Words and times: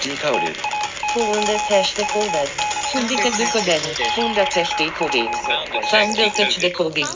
Decoded. 0.00 0.54
Founder 1.12 1.58
Tech 1.58 1.84
Decoded. 1.96 2.48
Syndicat 2.86 3.32
Decoded. 3.36 3.82
Founder 4.14 4.44
Tech 4.44 4.76
Decoded. 4.76 5.28
Founder 5.90 6.30
Tech 6.30 6.54
Decoded. 6.54 7.06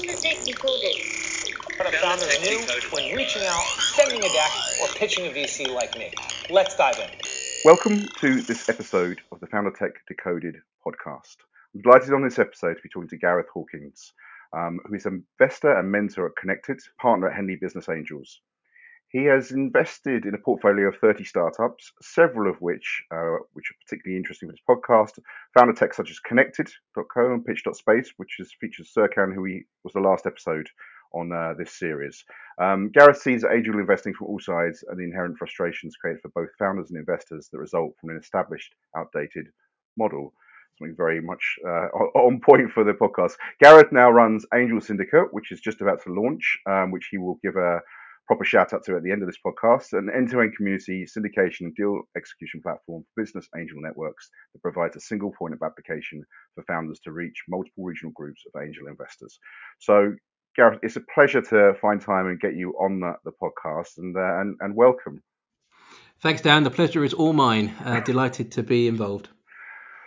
What 1.79 1.95
a 1.95 1.99
founder 1.99 2.27
knew 2.43 2.59
when 2.91 3.15
reaching 3.15 3.43
out, 3.43 3.63
sending 3.95 4.19
a 4.19 4.29
deck, 4.29 4.51
or 4.81 4.89
pitching 4.97 5.27
a 5.27 5.31
VC 5.31 5.73
like 5.73 5.97
me. 5.97 6.11
Let's 6.51 6.77
dive 6.77 6.99
in. 6.99 7.09
Welcome 7.65 8.05
to 8.21 8.43
this 8.43 8.69
episode 8.69 9.21
of 9.31 9.39
the 9.39 9.47
Founder 9.47 9.71
Tech 9.71 9.93
Decoded 10.09 10.57
podcast. 10.85 11.37
I'm 11.75 11.83
delighted 11.83 12.13
on 12.13 12.25
this 12.25 12.41
episode 12.41 12.75
to 12.75 12.83
be 12.83 12.89
talking 12.89 13.09
to 13.11 13.17
Gareth 13.17 13.47
Hawkins, 13.55 14.13
um, 14.53 14.81
who 14.87 14.95
is 14.97 15.07
an 15.07 15.25
investor 15.41 15.73
and 15.73 15.93
mentor 15.93 16.27
at 16.27 16.33
Connectd, 16.35 16.81
partner 17.01 17.29
at 17.29 17.37
Henley 17.37 17.57
Business 17.61 17.89
Angels. 17.89 18.41
He 19.13 19.25
has 19.25 19.51
invested 19.51 20.25
in 20.25 20.35
a 20.35 20.39
portfolio 20.39 20.89
of 20.89 20.97
30 20.97 21.25
startups, 21.25 21.93
several 22.01 22.51
of 22.51 22.59
which, 22.63 23.05
uh, 23.11 23.37
which 23.53 23.71
are 23.71 23.77
particularly 23.85 24.17
interesting 24.17 24.49
for 24.49 24.55
this 24.55 24.65
podcast, 24.67 25.19
founder 25.53 25.75
tech 25.75 25.93
such 25.93 26.11
as 26.11 26.19
Connectd.co 26.27 27.35
and 27.35 27.45
Pitch.space, 27.45 28.15
which 28.17 28.41
is 28.41 28.55
features 28.59 28.91
Serkan, 28.97 29.35
who 29.35 29.45
he, 29.45 29.65
was 29.85 29.93
the 29.93 30.01
last 30.01 30.25
episode 30.25 30.67
on 31.13 31.31
uh, 31.31 31.53
this 31.59 31.79
series. 31.79 32.25
Um, 32.59 32.89
Gareth 32.89 33.21
sees 33.21 33.45
angel 33.45 33.79
investing 33.79 34.15
from 34.15 34.29
all 34.29 34.41
sides 34.41 34.83
and 34.89 34.99
the 34.99 35.05
inherent 35.05 35.37
frustrations 35.37 35.95
created 35.97 36.23
for 36.23 36.31
both 36.31 36.49
founders 36.59 36.89
and 36.89 36.99
investors 36.99 37.51
that 37.53 37.59
result 37.59 37.95
from 38.01 38.09
an 38.09 38.17
established, 38.17 38.75
outdated 38.97 39.49
model. 39.99 40.33
Something 40.79 40.97
very 40.97 41.21
much 41.21 41.59
uh, 41.67 41.89
on 42.17 42.41
point 42.41 42.73
for 42.73 42.83
the 42.83 42.95
podcast. 42.95 43.33
Gareth 43.61 43.93
now 43.93 44.11
runs 44.11 44.47
Angel 44.55 44.81
Syndicate, 44.81 45.35
which 45.35 45.53
is 45.53 45.61
just 45.61 45.83
about 45.83 46.03
to 46.05 46.15
launch, 46.15 46.59
um, 46.67 46.91
which 46.91 47.09
he 47.11 47.19
will 47.19 47.39
give 47.43 47.57
a 47.57 47.83
proper 48.27 48.45
shout 48.45 48.73
out 48.73 48.85
to 48.85 48.97
at 48.97 49.03
the 49.03 49.11
end 49.11 49.23
of 49.23 49.29
this 49.29 49.39
podcast, 49.45 49.93
an 49.93 50.09
end 50.15 50.31
to 50.31 50.41
end 50.41 50.57
community 50.57 51.05
syndication 51.05 51.63
and 51.63 51.75
deal 51.75 52.03
execution 52.17 52.61
platform 52.63 53.03
for 53.03 53.23
business 53.23 53.49
angel 53.57 53.79
networks 53.81 54.31
that 54.53 54.63
provides 54.63 54.97
a 54.97 55.01
single 55.01 55.33
point 55.39 55.55
of 55.55 55.63
application 55.63 56.23
for 56.55 56.65
founders 56.65 57.01
to 57.01 57.13
reach 57.13 57.43
multiple 57.49 57.85
regional 57.85 58.13
groups 58.13 58.43
of 58.47 58.63
angel 58.63 58.87
investors. 58.89 59.39
So, 59.81 60.15
Gareth, 60.57 60.81
it's 60.83 60.97
a 60.97 61.03
pleasure 61.15 61.43
to 61.43 61.75
find 61.81 62.01
time 62.01 62.27
and 62.27 62.41
get 62.41 62.55
you 62.55 62.73
on 62.73 63.01
the, 63.01 63.15
the 63.25 63.33
podcast 63.43 63.99
and, 63.99 64.17
uh, 64.17 64.41
and, 64.41 64.57
and 64.61 64.77
welcome. 64.77 65.23
Thanks, 66.21 66.41
Dan. 66.41 66.63
The 66.63 66.71
pleasure 66.71 67.05
is 67.05 67.15
all 67.15 67.33
mine. 67.33 67.75
Uh, 67.85 68.01
delighted 68.05 68.53
to 68.53 68.63
be 68.63 68.87
involved. 68.87 69.29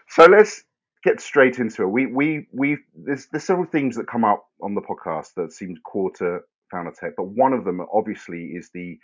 So 0.08 0.26
let's 0.26 0.64
get 1.04 1.22
straight 1.22 1.60
into 1.60 1.84
it. 1.84 1.88
We 1.88 2.06
we 2.08 2.48
we 2.54 2.78
there's 2.96 3.28
there's 3.32 3.44
several 3.44 3.68
themes 3.68 3.96
that 3.98 4.08
come 4.08 4.24
up 4.24 4.46
on 4.62 4.76
the 4.76 4.82
podcast 4.82 5.34
that 5.36 5.52
seem 5.52 5.76
core 5.86 6.12
to 6.18 6.40
tech, 7.00 7.14
but 7.16 7.28
one 7.28 7.54
of 7.54 7.64
them 7.64 7.82
obviously 7.94 8.46
is 8.46 8.70
the 8.74 8.98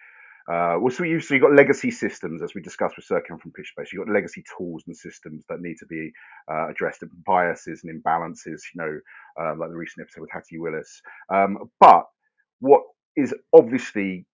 uh, 0.50 0.75
well, 0.80 0.91
so 0.91 1.03
you 1.03 1.19
so 1.19 1.36
you 1.36 1.39
got 1.39 1.53
legacy 1.53 1.91
systems 1.91 2.41
as 2.41 2.55
we 2.55 2.61
discussed 2.61 2.95
with 2.95 3.08
Serkan 3.08 3.39
from 3.39 3.52
Pitchspace. 3.52 3.91
You've 3.94 4.05
got 4.05 4.14
legacy 4.14 4.44
tools 4.58 4.83
and 4.88 4.97
systems 4.97 5.44
that 5.50 5.61
need 5.61 5.77
to 5.77 5.86
be 5.86 6.11
uh, 6.52 6.69
addressed, 6.69 7.03
biases 7.25 7.83
and 7.83 8.03
imbalances. 8.03 8.61
You 8.73 8.77
know, 8.81 8.99
uh, 9.39 9.55
like 9.55 9.69
the 9.69 9.75
recent 9.75 10.03
episode 10.03 10.22
with 10.22 10.31
Hattie 10.31 10.58
Willis. 10.58 11.02
Um, 11.31 11.69
but 11.80 12.05
what 12.59 12.81
is 13.16 13.36
obviously 13.53 14.25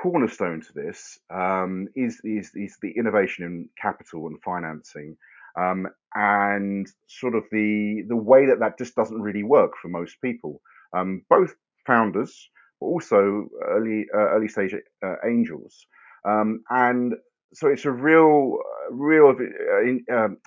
cornerstone 0.00 0.60
to 0.60 0.72
this 0.72 1.18
um, 1.30 1.88
is, 1.96 2.20
is 2.22 2.52
is 2.54 2.76
the 2.80 2.92
innovation 2.96 3.44
in 3.44 3.68
capital 3.80 4.28
and 4.28 4.40
financing. 4.42 5.16
Um, 5.58 5.88
and 6.14 6.86
sort 7.08 7.34
of 7.34 7.44
the 7.50 8.02
the 8.08 8.16
way 8.16 8.46
that 8.46 8.60
that 8.60 8.78
just 8.78 8.94
doesn't 8.94 9.20
really 9.20 9.42
work 9.42 9.72
for 9.80 9.88
most 9.88 10.20
people, 10.22 10.60
um, 10.92 11.22
both 11.28 11.54
founders 11.86 12.50
also 12.86 13.48
early 13.66 14.06
uh, 14.14 14.28
early 14.34 14.48
stage 14.48 14.74
uh, 15.04 15.14
angels. 15.24 15.86
Um, 16.24 16.62
and 16.70 17.14
so 17.54 17.68
it's 17.68 17.84
a 17.84 17.90
real, 17.90 18.58
real 18.90 19.28
uh, 19.28 19.82
in, 19.82 20.04
um, 20.12 20.38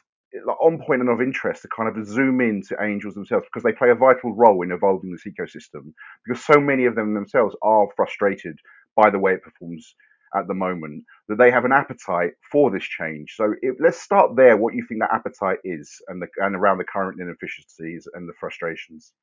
on 0.61 0.79
point 0.85 1.01
and 1.01 1.09
of 1.09 1.21
interest 1.21 1.63
to 1.63 1.67
kind 1.75 1.89
of 1.89 2.05
zoom 2.05 2.41
in 2.41 2.61
to 2.63 2.77
angels 2.81 3.15
themselves 3.15 3.45
because 3.45 3.63
they 3.63 3.71
play 3.71 3.89
a 3.89 3.95
vital 3.95 4.35
role 4.35 4.61
in 4.61 4.71
evolving 4.71 5.11
this 5.11 5.23
ecosystem 5.25 5.93
because 6.25 6.43
so 6.45 6.59
many 6.59 6.85
of 6.85 6.95
them 6.95 7.13
themselves 7.13 7.55
are 7.63 7.87
frustrated 7.95 8.55
by 8.95 9.09
the 9.09 9.17
way 9.17 9.33
it 9.33 9.41
performs 9.41 9.95
at 10.35 10.47
the 10.47 10.53
moment 10.53 11.03
that 11.27 11.37
they 11.39 11.49
have 11.49 11.65
an 11.65 11.71
appetite 11.71 12.31
for 12.51 12.69
this 12.69 12.83
change. 12.83 13.33
So 13.35 13.53
it, 13.61 13.77
let's 13.79 13.99
start 13.99 14.35
there. 14.35 14.57
What 14.57 14.75
you 14.75 14.85
think 14.87 15.01
that 15.01 15.13
appetite 15.13 15.57
is, 15.63 15.91
and 16.07 16.21
the, 16.21 16.27
and 16.37 16.55
around 16.55 16.77
the 16.77 16.83
current 16.83 17.19
inefficiencies 17.19 18.07
and 18.13 18.29
the 18.29 18.33
frustrations. 18.39 19.13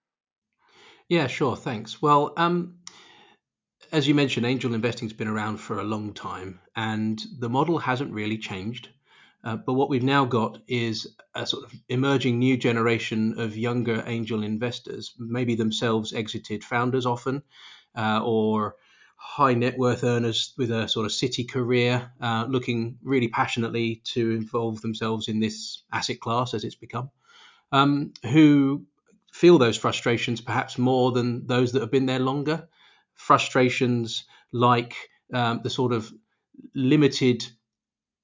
Yeah, 1.09 1.29
sure. 1.29 1.55
Thanks. 1.55 2.03
Well, 2.03 2.33
um, 2.37 2.79
as 3.93 4.07
you 4.09 4.15
mentioned, 4.15 4.47
angel 4.47 4.75
investing's 4.75 5.13
been 5.13 5.29
around 5.29 5.59
for 5.59 5.79
a 5.79 5.85
long 5.85 6.13
time, 6.13 6.61
and 6.75 7.23
the 7.39 7.49
model 7.49 7.79
hasn't 7.79 8.13
really 8.13 8.39
changed. 8.39 8.89
Uh, 9.45 9.57
but 9.57 9.75
what 9.75 9.89
we've 9.89 10.03
now 10.03 10.25
got 10.25 10.59
is 10.67 11.15
a 11.35 11.47
sort 11.47 11.65
of 11.65 11.73
emerging 11.89 12.39
new 12.39 12.57
generation 12.57 13.39
of 13.39 13.57
younger 13.57 14.03
angel 14.07 14.43
investors, 14.43 15.15
maybe 15.19 15.55
themselves 15.55 16.13
exited 16.13 16.65
founders 16.65 17.07
often, 17.07 17.43
uh, 17.97 18.21
or 18.25 18.75
high 19.17 19.55
net 19.55 19.79
worth 19.79 20.03
earners 20.03 20.53
with 20.59 20.71
a 20.71 20.89
sort 20.89 21.07
of 21.07 21.13
city 21.13 21.45
career, 21.45 22.11
uh, 22.21 22.45
looking 22.49 22.99
really 23.03 23.29
passionately 23.29 24.03
to 24.05 24.33
involve 24.33 24.81
themselves 24.81 25.29
in 25.29 25.39
this 25.39 25.85
asset 25.93 26.21
class 26.21 26.53
as 26.53 26.65
it's 26.65 26.75
become, 26.75 27.11
um, 27.71 28.13
who 28.33 28.85
feel 29.33 29.59
those 29.59 29.77
frustrations 29.77 30.41
perhaps 30.41 30.77
more 30.77 31.13
than 31.13 31.47
those 31.47 31.73
that 31.73 31.83
have 31.83 31.91
been 31.91 32.07
there 32.07 32.19
longer 32.19 32.69
frustrations 33.17 34.25
like 34.53 34.95
um, 35.33 35.61
the 35.63 35.71
sort 35.71 35.93
of 35.93 36.13
limited 36.75 37.47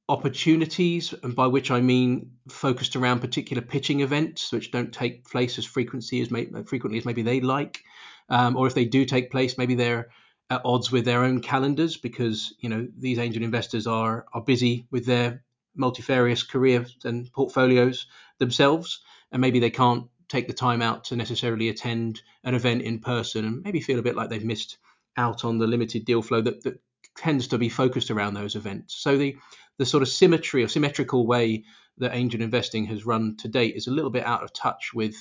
opportunities, 0.08 1.14
and 1.22 1.34
by 1.34 1.46
which 1.46 1.70
I 1.70 1.80
mean 1.80 2.32
focused 2.48 2.96
around 2.96 3.20
particular 3.20 3.62
pitching 3.62 4.00
events, 4.00 4.52
which 4.52 4.70
don't 4.70 4.92
take 4.92 5.24
place 5.28 5.58
as 5.58 5.64
frequency 5.64 6.20
as 6.20 6.30
may, 6.30 6.46
frequently 6.66 6.98
as 6.98 7.04
maybe 7.04 7.22
they 7.22 7.40
like, 7.40 7.82
um, 8.28 8.56
or 8.56 8.66
if 8.66 8.74
they 8.74 8.84
do 8.84 9.04
take 9.04 9.30
place, 9.30 9.58
maybe 9.58 9.74
they're 9.74 10.10
at 10.50 10.60
odds 10.64 10.92
with 10.92 11.04
their 11.04 11.24
own 11.24 11.40
calendars 11.40 11.96
because 11.96 12.54
you 12.58 12.68
know 12.68 12.86
these 12.98 13.18
angel 13.18 13.42
investors 13.42 13.86
are 13.86 14.26
are 14.32 14.42
busy 14.42 14.86
with 14.90 15.06
their 15.06 15.42
multifarious 15.74 16.42
careers 16.42 16.96
and 17.04 17.32
portfolios 17.32 18.06
themselves, 18.38 19.00
and 19.30 19.40
maybe 19.40 19.60
they 19.60 19.70
can't 19.70 20.04
take 20.32 20.46
the 20.46 20.54
time 20.54 20.80
out 20.80 21.04
to 21.04 21.16
necessarily 21.16 21.68
attend 21.68 22.22
an 22.42 22.54
event 22.54 22.82
in 22.82 22.98
person 22.98 23.44
and 23.44 23.62
maybe 23.62 23.80
feel 23.80 23.98
a 23.98 24.02
bit 24.02 24.16
like 24.16 24.30
they've 24.30 24.44
missed 24.44 24.78
out 25.18 25.44
on 25.44 25.58
the 25.58 25.66
limited 25.66 26.06
deal 26.06 26.22
flow 26.22 26.40
that, 26.40 26.62
that 26.64 26.80
tends 27.18 27.48
to 27.48 27.58
be 27.58 27.68
focused 27.68 28.10
around 28.10 28.32
those 28.32 28.56
events. 28.56 28.94
So 28.94 29.18
the 29.18 29.36
the 29.78 29.86
sort 29.86 30.02
of 30.02 30.08
symmetry 30.08 30.62
or 30.62 30.68
symmetrical 30.68 31.26
way 31.26 31.64
that 31.98 32.14
angel 32.14 32.40
investing 32.40 32.86
has 32.86 33.04
run 33.04 33.36
to 33.38 33.48
date 33.48 33.76
is 33.76 33.86
a 33.86 33.90
little 33.90 34.10
bit 34.10 34.24
out 34.24 34.42
of 34.42 34.52
touch 34.52 34.92
with 34.94 35.14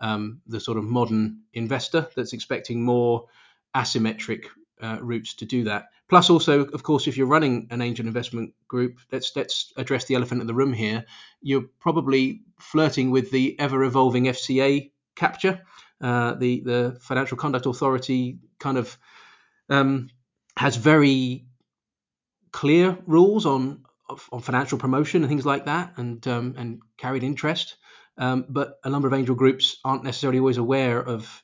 um, 0.00 0.40
the 0.46 0.60
sort 0.60 0.78
of 0.78 0.84
modern 0.84 1.40
investor 1.52 2.08
that's 2.14 2.32
expecting 2.32 2.84
more 2.84 3.26
asymmetric 3.74 4.46
uh, 4.82 4.98
routes 5.00 5.34
to 5.34 5.44
do 5.44 5.64
that. 5.64 5.86
Plus, 6.08 6.28
also, 6.28 6.64
of 6.64 6.82
course, 6.82 7.06
if 7.06 7.16
you're 7.16 7.26
running 7.26 7.68
an 7.70 7.80
angel 7.80 8.06
investment 8.06 8.52
group, 8.68 8.98
let's 9.10 9.32
let's 9.34 9.72
address 9.76 10.04
the 10.04 10.14
elephant 10.14 10.40
in 10.40 10.46
the 10.46 10.54
room 10.54 10.72
here. 10.72 11.04
You're 11.40 11.68
probably 11.80 12.42
flirting 12.58 13.10
with 13.10 13.30
the 13.30 13.58
ever 13.58 13.82
evolving 13.84 14.24
FCA 14.24 14.90
capture, 15.14 15.62
uh, 16.02 16.34
the 16.34 16.60
the 16.60 16.98
Financial 17.00 17.36
Conduct 17.36 17.66
Authority 17.66 18.38
kind 18.58 18.76
of 18.76 18.98
um, 19.68 20.10
has 20.56 20.76
very 20.76 21.46
clear 22.50 22.98
rules 23.06 23.46
on 23.46 23.84
on 24.30 24.40
financial 24.40 24.78
promotion 24.78 25.22
and 25.22 25.30
things 25.30 25.46
like 25.46 25.66
that, 25.66 25.94
and 25.96 26.26
um, 26.26 26.54
and 26.58 26.82
carried 26.98 27.22
interest. 27.22 27.76
Um, 28.18 28.44
but 28.48 28.78
a 28.84 28.90
number 28.90 29.08
of 29.08 29.14
angel 29.14 29.34
groups 29.34 29.78
aren't 29.84 30.04
necessarily 30.04 30.38
always 30.38 30.58
aware 30.58 31.00
of 31.00 31.42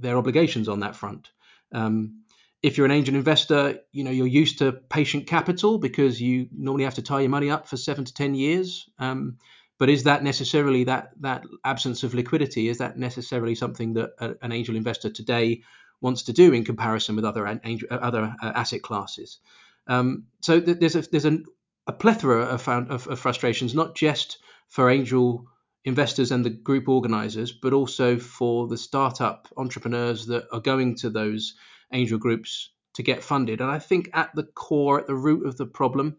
their 0.00 0.16
obligations 0.16 0.68
on 0.68 0.80
that 0.80 0.96
front. 0.96 1.30
Um, 1.72 2.24
if 2.62 2.76
you're 2.76 2.86
an 2.86 2.92
angel 2.92 3.14
investor, 3.14 3.80
you 3.92 4.04
know 4.04 4.10
you're 4.10 4.26
used 4.26 4.58
to 4.58 4.72
patient 4.72 5.26
capital 5.26 5.78
because 5.78 6.20
you 6.20 6.48
normally 6.52 6.84
have 6.84 6.94
to 6.94 7.02
tie 7.02 7.20
your 7.20 7.30
money 7.30 7.50
up 7.50 7.68
for 7.68 7.76
seven 7.76 8.04
to 8.04 8.14
ten 8.14 8.34
years. 8.34 8.88
Um, 8.98 9.38
but 9.78 9.88
is 9.88 10.04
that 10.04 10.24
necessarily 10.24 10.84
that 10.84 11.10
that 11.20 11.44
absence 11.64 12.02
of 12.02 12.14
liquidity? 12.14 12.68
Is 12.68 12.78
that 12.78 12.98
necessarily 12.98 13.54
something 13.54 13.94
that 13.94 14.10
a, 14.18 14.34
an 14.42 14.52
angel 14.52 14.76
investor 14.76 15.10
today 15.10 15.62
wants 16.00 16.24
to 16.24 16.32
do 16.32 16.52
in 16.52 16.64
comparison 16.64 17.16
with 17.16 17.24
other 17.24 17.60
angel, 17.64 17.88
other 17.90 18.34
uh, 18.42 18.52
asset 18.54 18.82
classes? 18.82 19.38
Um, 19.86 20.24
so 20.40 20.60
th- 20.60 20.78
there's 20.78 20.96
a 20.96 21.02
there's 21.02 21.24
a, 21.26 21.38
a 21.86 21.92
plethora 21.92 22.42
of, 22.42 22.60
found, 22.60 22.90
of, 22.90 23.06
of 23.06 23.20
frustrations, 23.20 23.74
not 23.74 23.94
just 23.94 24.38
for 24.68 24.90
angel 24.90 25.46
investors 25.84 26.32
and 26.32 26.44
the 26.44 26.50
group 26.50 26.88
organizers, 26.88 27.52
but 27.52 27.72
also 27.72 28.18
for 28.18 28.66
the 28.66 28.76
startup 28.76 29.48
entrepreneurs 29.56 30.26
that 30.26 30.44
are 30.52 30.60
going 30.60 30.96
to 30.96 31.08
those 31.08 31.54
angel 31.92 32.18
groups 32.18 32.70
to 32.94 33.02
get 33.02 33.22
funded. 33.22 33.60
And 33.60 33.70
I 33.70 33.78
think 33.78 34.10
at 34.12 34.30
the 34.34 34.44
core, 34.44 35.00
at 35.00 35.06
the 35.06 35.14
root 35.14 35.46
of 35.46 35.56
the 35.56 35.66
problem 35.66 36.16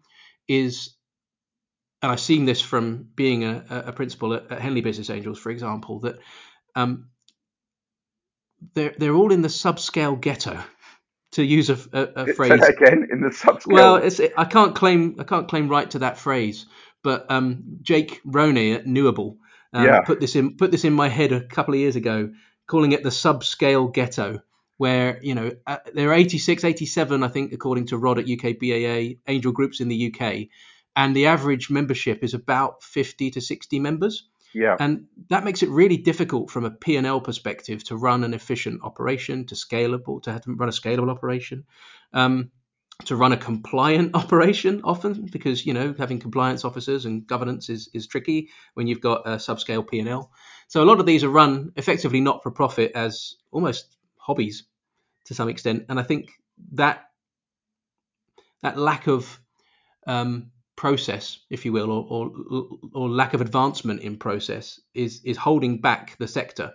is, 0.47 0.95
and 2.01 2.11
I've 2.11 2.19
seen 2.19 2.45
this 2.45 2.61
from 2.61 3.09
being 3.15 3.43
a, 3.43 3.83
a 3.87 3.91
principal 3.91 4.33
at, 4.33 4.51
at, 4.51 4.61
Henley 4.61 4.81
Business 4.81 5.09
Angels, 5.09 5.37
for 5.37 5.51
example, 5.51 5.99
that 6.01 6.19
um, 6.75 7.09
they're 8.73 8.93
they're 8.97 9.15
all 9.15 9.31
in 9.33 9.41
the 9.41 9.49
subscale 9.49 10.19
ghetto. 10.19 10.59
To 11.33 11.43
use 11.43 11.69
a, 11.69 11.77
a, 11.93 12.23
a 12.23 12.33
phrase 12.33 12.67
again 12.67 13.07
in 13.11 13.21
the 13.21 13.29
subscale. 13.29 13.73
Well, 13.73 13.95
it's, 13.97 14.19
I 14.35 14.45
can't 14.45 14.73
claim 14.73 15.17
I 15.19 15.23
can't 15.23 15.47
claim 15.47 15.67
right 15.67 15.87
to 15.91 15.99
that 15.99 16.17
phrase, 16.17 16.65
but 17.03 17.29
um, 17.29 17.77
Jake 17.83 18.19
Roney 18.25 18.73
at 18.73 18.85
Newable 18.85 19.37
um, 19.73 19.85
Yeah. 19.85 20.01
put 20.01 20.19
this 20.19 20.35
in 20.35 20.57
put 20.57 20.71
this 20.71 20.85
in 20.85 20.93
my 20.93 21.07
head 21.07 21.31
a 21.31 21.41
couple 21.41 21.73
of 21.73 21.79
years 21.79 21.95
ago, 21.95 22.31
calling 22.67 22.91
it 22.91 23.03
the 23.03 23.09
subscale 23.09 23.93
ghetto, 23.93 24.41
where 24.79 25.19
you 25.21 25.35
know 25.35 25.51
uh, 25.67 25.77
there 25.93 26.09
are 26.09 26.13
86, 26.13 26.63
87, 26.63 27.21
I 27.21 27.27
think, 27.27 27.51
according 27.51 27.87
to 27.87 27.97
Rod 27.97 28.17
at 28.17 28.27
UKBAA 28.27 29.19
angel 29.27 29.51
groups 29.51 29.81
in 29.81 29.89
the 29.89 30.07
UK, 30.07 30.47
and 30.95 31.13
the 31.13 31.25
average 31.25 31.69
membership 31.69 32.23
is 32.23 32.33
about 32.33 32.81
50 32.81 33.31
to 33.31 33.41
60 33.41 33.79
members. 33.79 34.29
Yeah. 34.53 34.77
And 34.79 35.07
that 35.29 35.43
makes 35.43 35.63
it 35.63 35.69
really 35.69 35.97
difficult 35.97 36.49
from 36.49 36.63
a 36.63 36.71
P&L 36.71 37.19
perspective 37.19 37.83
to 37.83 37.97
run 37.97 38.23
an 38.23 38.33
efficient 38.33 38.81
operation, 38.81 39.45
to 39.47 39.55
scalable, 39.55 40.23
to 40.23 40.31
have 40.31 40.41
to 40.43 40.55
run 40.55 40.69
a 40.69 40.71
scalable 40.71 41.11
operation, 41.11 41.65
um, 42.13 42.49
to 43.05 43.17
run 43.17 43.33
a 43.33 43.37
compliant 43.37 44.15
operation 44.21 44.79
often 44.85 45.25
because 45.29 45.65
you 45.65 45.73
know 45.73 45.93
having 45.97 46.19
compliance 46.19 46.63
officers 46.63 47.03
and 47.03 47.27
governance 47.27 47.69
is 47.69 47.89
is 47.93 48.07
tricky 48.07 48.47
when 48.75 48.87
you've 48.87 49.01
got 49.01 49.27
a 49.27 49.31
subscale 49.35 49.85
P&L. 49.85 50.31
So 50.69 50.81
a 50.81 50.85
lot 50.85 51.01
of 51.01 51.05
these 51.05 51.25
are 51.25 51.29
run 51.29 51.73
effectively 51.75 52.21
not 52.21 52.43
for 52.43 52.51
profit 52.51 52.93
as 52.95 53.35
almost 53.51 53.97
hobbies 54.19 54.63
to 55.25 55.33
some 55.33 55.49
extent, 55.49 55.85
and 55.89 55.99
I 55.99 56.03
think 56.03 56.29
that 56.73 57.09
that 58.61 58.77
lack 58.77 59.07
of 59.07 59.39
um, 60.05 60.51
process, 60.75 61.39
if 61.49 61.65
you 61.65 61.73
will, 61.73 61.91
or, 61.91 62.31
or 62.49 62.65
or 62.93 63.09
lack 63.09 63.33
of 63.33 63.41
advancement 63.41 64.01
in 64.01 64.17
process 64.17 64.79
is 64.93 65.21
is 65.23 65.37
holding 65.37 65.81
back 65.81 66.17
the 66.17 66.27
sector. 66.27 66.73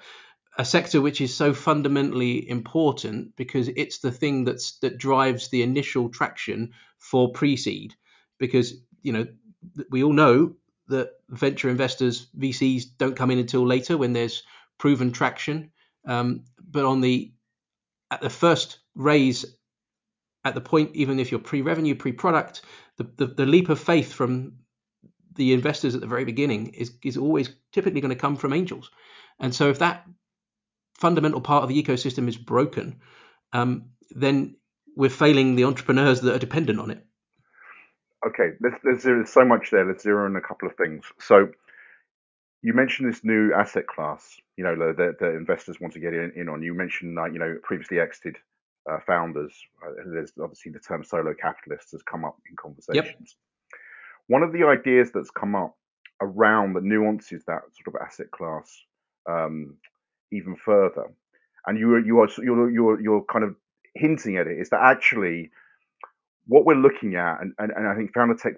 A 0.57 0.65
sector 0.65 1.01
which 1.01 1.21
is 1.21 1.35
so 1.35 1.53
fundamentally 1.53 2.49
important 2.49 3.35
because 3.35 3.69
it's 3.69 3.99
the 3.99 4.13
thing 4.13 4.45
that's 4.45 4.79
that 4.79 4.99
drives 4.99 5.49
the 5.49 5.63
initial 5.63 6.11
traction 6.11 6.73
for 6.99 7.33
pre-seed. 7.33 7.95
Because 8.39 8.75
you 9.03 9.13
know 9.13 9.27
we 9.91 10.05
all 10.05 10.13
know 10.13 10.55
that 10.89 11.13
venture 11.31 11.71
investors, 11.71 12.27
VCs, 12.39 12.85
don't 12.99 13.17
come 13.17 13.31
in 13.31 13.39
until 13.39 13.67
later 13.67 13.97
when 13.97 14.13
there's 14.13 14.43
proven 14.79 15.13
traction. 15.13 15.71
Um, 16.07 16.45
but 16.71 16.85
on 16.85 17.01
the 17.01 17.33
at 18.11 18.21
the 18.21 18.31
first 18.31 18.79
raise 18.95 19.45
at 20.45 20.55
the 20.55 20.61
point, 20.61 20.95
even 20.95 21.19
if 21.19 21.31
you're 21.31 21.41
pre-revenue, 21.41 21.95
pre-product, 21.95 22.63
the, 22.97 23.05
the, 23.17 23.27
the 23.27 23.47
leap 23.47 23.71
of 23.71 23.81
faith 23.81 24.13
from 24.13 24.59
the 25.35 25.53
investors 25.53 25.95
at 25.95 26.01
the 26.01 26.07
very 26.07 26.25
beginning 26.25 26.69
is, 26.69 26.93
is 27.03 27.17
always 27.17 27.55
typically 27.73 28.01
going 28.01 28.11
to 28.11 28.21
come 28.21 28.37
from 28.37 28.53
angels. 28.53 28.91
And 29.41 29.55
so 29.55 29.71
if 29.71 29.79
that 29.81 30.07
fundamental 30.95 31.41
part 31.41 31.63
of 31.63 31.69
the 31.69 31.83
ecosystem 31.83 32.29
is 32.29 32.37
broken, 32.37 33.01
um, 33.53 33.87
then 34.11 34.57
we're 34.97 35.11
failing 35.11 35.57
the 35.57 35.65
entrepreneurs 35.65 36.21
that 36.21 36.35
are 36.35 36.39
dependent 36.39 36.79
on 36.79 36.91
it. 36.91 37.05
Okay, 38.27 38.51
let's, 38.61 38.77
let's, 38.85 39.05
there's 39.05 39.31
so 39.31 39.45
much 39.45 39.71
there. 39.71 39.85
Let's 39.85 40.03
zero 40.03 40.27
in 40.27 40.37
a 40.37 40.41
couple 40.41 40.69
of 40.69 40.77
things. 40.77 41.05
So, 41.19 41.49
you 42.65 42.73
mentioned 42.73 43.13
this 43.13 43.23
new 43.23 43.53
asset 43.53 43.87
class, 43.87 44.37
you 44.57 44.65
know, 44.65 44.75
that, 44.75 45.19
that 45.21 45.35
investors 45.37 45.77
want 45.83 45.93
to 45.93 46.01
get 46.01 46.15
in, 46.15 46.33
in 46.35 46.49
on. 46.49 46.63
You 46.63 46.73
mentioned, 46.73 47.19
uh, 47.19 47.27
you 47.27 47.39
know, 47.39 47.59
previously 47.63 48.01
exited 48.01 48.39
uh, 48.91 48.97
founders. 49.07 49.53
Uh, 49.87 49.93
there's 50.07 50.33
obviously 50.43 50.73
the 50.73 50.79
term 50.79 51.05
solo 51.05 51.35
capitalists 51.35 51.93
has 51.93 52.01
come 52.03 52.25
up 52.25 52.39
in 52.49 52.57
conversations. 52.57 53.37
Yep. 53.37 53.81
One 54.29 54.43
of 54.43 54.55
the 54.55 54.65
ideas 54.65 55.11
that's 55.13 55.31
come 55.31 55.55
up 55.55 55.77
around 56.23 56.73
that 56.73 56.85
nuances 56.85 57.45
that 57.47 57.61
sort 57.75 57.95
of 57.95 58.01
asset 58.01 58.31
class 58.31 58.73
um, 59.29 59.77
even 60.33 60.57
further, 60.57 61.13
and 61.67 61.79
you 61.79 61.99
you 61.99 62.19
are 62.21 62.29
you're, 62.39 62.71
you're 62.71 62.99
you're 62.99 63.25
kind 63.31 63.45
of 63.45 63.57
hinting 63.95 64.39
at 64.39 64.47
it, 64.47 64.59
is 64.59 64.71
that 64.71 64.81
actually 64.83 65.51
what 66.47 66.65
we're 66.65 66.75
looking 66.75 67.17
at, 67.17 67.43
and, 67.43 67.53
and, 67.59 67.73
and 67.73 67.87
I 67.87 67.95
think 67.95 68.15
Founder 68.15 68.35
Tech 68.35 68.55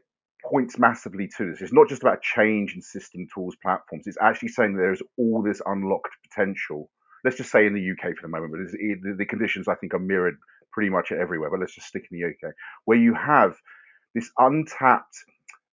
points 0.51 0.79
massively 0.79 1.29
to 1.37 1.51
this. 1.51 1.61
It's 1.61 1.73
not 1.73 1.89
just 1.89 2.03
about 2.03 2.23
change 2.23 2.75
in 2.75 2.83
system, 2.83 3.27
tools, 3.33 3.57
platforms. 3.63 4.07
It's 4.07 4.19
actually 4.21 4.49
saying 4.49 4.77
there's 4.77 5.03
all 5.17 5.43
this 5.43 5.61
unlocked 5.67 6.15
potential. 6.29 6.91
Let's 7.25 7.37
just 7.37 7.51
say 7.51 7.67
in 7.67 7.75
the 7.75 7.91
UK 7.91 8.15
for 8.17 8.23
the 8.23 8.29
moment, 8.29 8.53
but 8.53 8.61
it, 8.81 8.99
the, 9.03 9.15
the 9.19 9.27
conditions 9.27 9.69
I 9.69 9.75
think 9.75 9.95
are 9.95 9.99
mirrored 9.99 10.37
pretty 10.73 10.91
much 10.91 11.11
everywhere. 11.13 11.51
But 11.51 11.61
let's 11.61 11.75
just 11.75 11.89
stick 11.89 12.07
in 12.11 12.21
the 12.21 12.27
UK, 12.27 12.55
where 12.85 12.99
you 12.99 13.15
have 13.15 13.57
this 14.15 14.31
untapped 14.39 15.17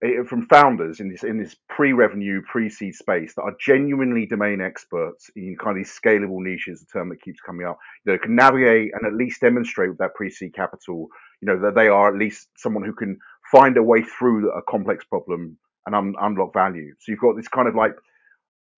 eh, 0.03 0.23
from 0.27 0.47
founders 0.47 1.01
in 1.01 1.11
this 1.11 1.25
in 1.25 1.39
this 1.39 1.57
pre-revenue, 1.69 2.41
pre-seed 2.51 2.95
space 2.95 3.35
that 3.35 3.43
are 3.43 3.55
genuinely 3.61 4.27
domain 4.27 4.61
experts 4.61 5.31
in 5.37 5.57
kind 5.63 5.77
of 5.77 5.85
these 5.85 5.99
scalable 6.03 6.41
niches, 6.41 6.81
the 6.81 6.87
term 6.87 7.11
that 7.11 7.21
keeps 7.21 7.41
coming 7.41 7.67
up, 7.67 7.79
you 8.05 8.13
know, 8.13 8.19
can 8.19 8.35
navigate 8.35 8.93
and 8.95 9.07
at 9.07 9.13
least 9.13 9.41
demonstrate 9.41 9.91
with 9.91 9.99
that 9.99 10.15
pre-seed 10.15 10.55
capital, 10.55 11.09
you 11.41 11.47
know, 11.47 11.61
that 11.61 11.75
they 11.75 11.89
are 11.89 12.09
at 12.09 12.19
least 12.19 12.49
someone 12.57 12.85
who 12.85 12.95
can 12.95 13.19
find 13.53 13.77
a 13.77 13.83
way 13.83 14.03
through 14.03 14.51
a 14.51 14.63
complex 14.63 15.05
problem 15.05 15.59
and 15.87 15.95
un- 15.95 16.15
unlock 16.21 16.53
value. 16.55 16.93
So 16.99 17.13
you've 17.13 17.21
got 17.21 17.37
this 17.37 17.49
kind 17.49 17.69
of 17.69 17.75
like 17.75 17.95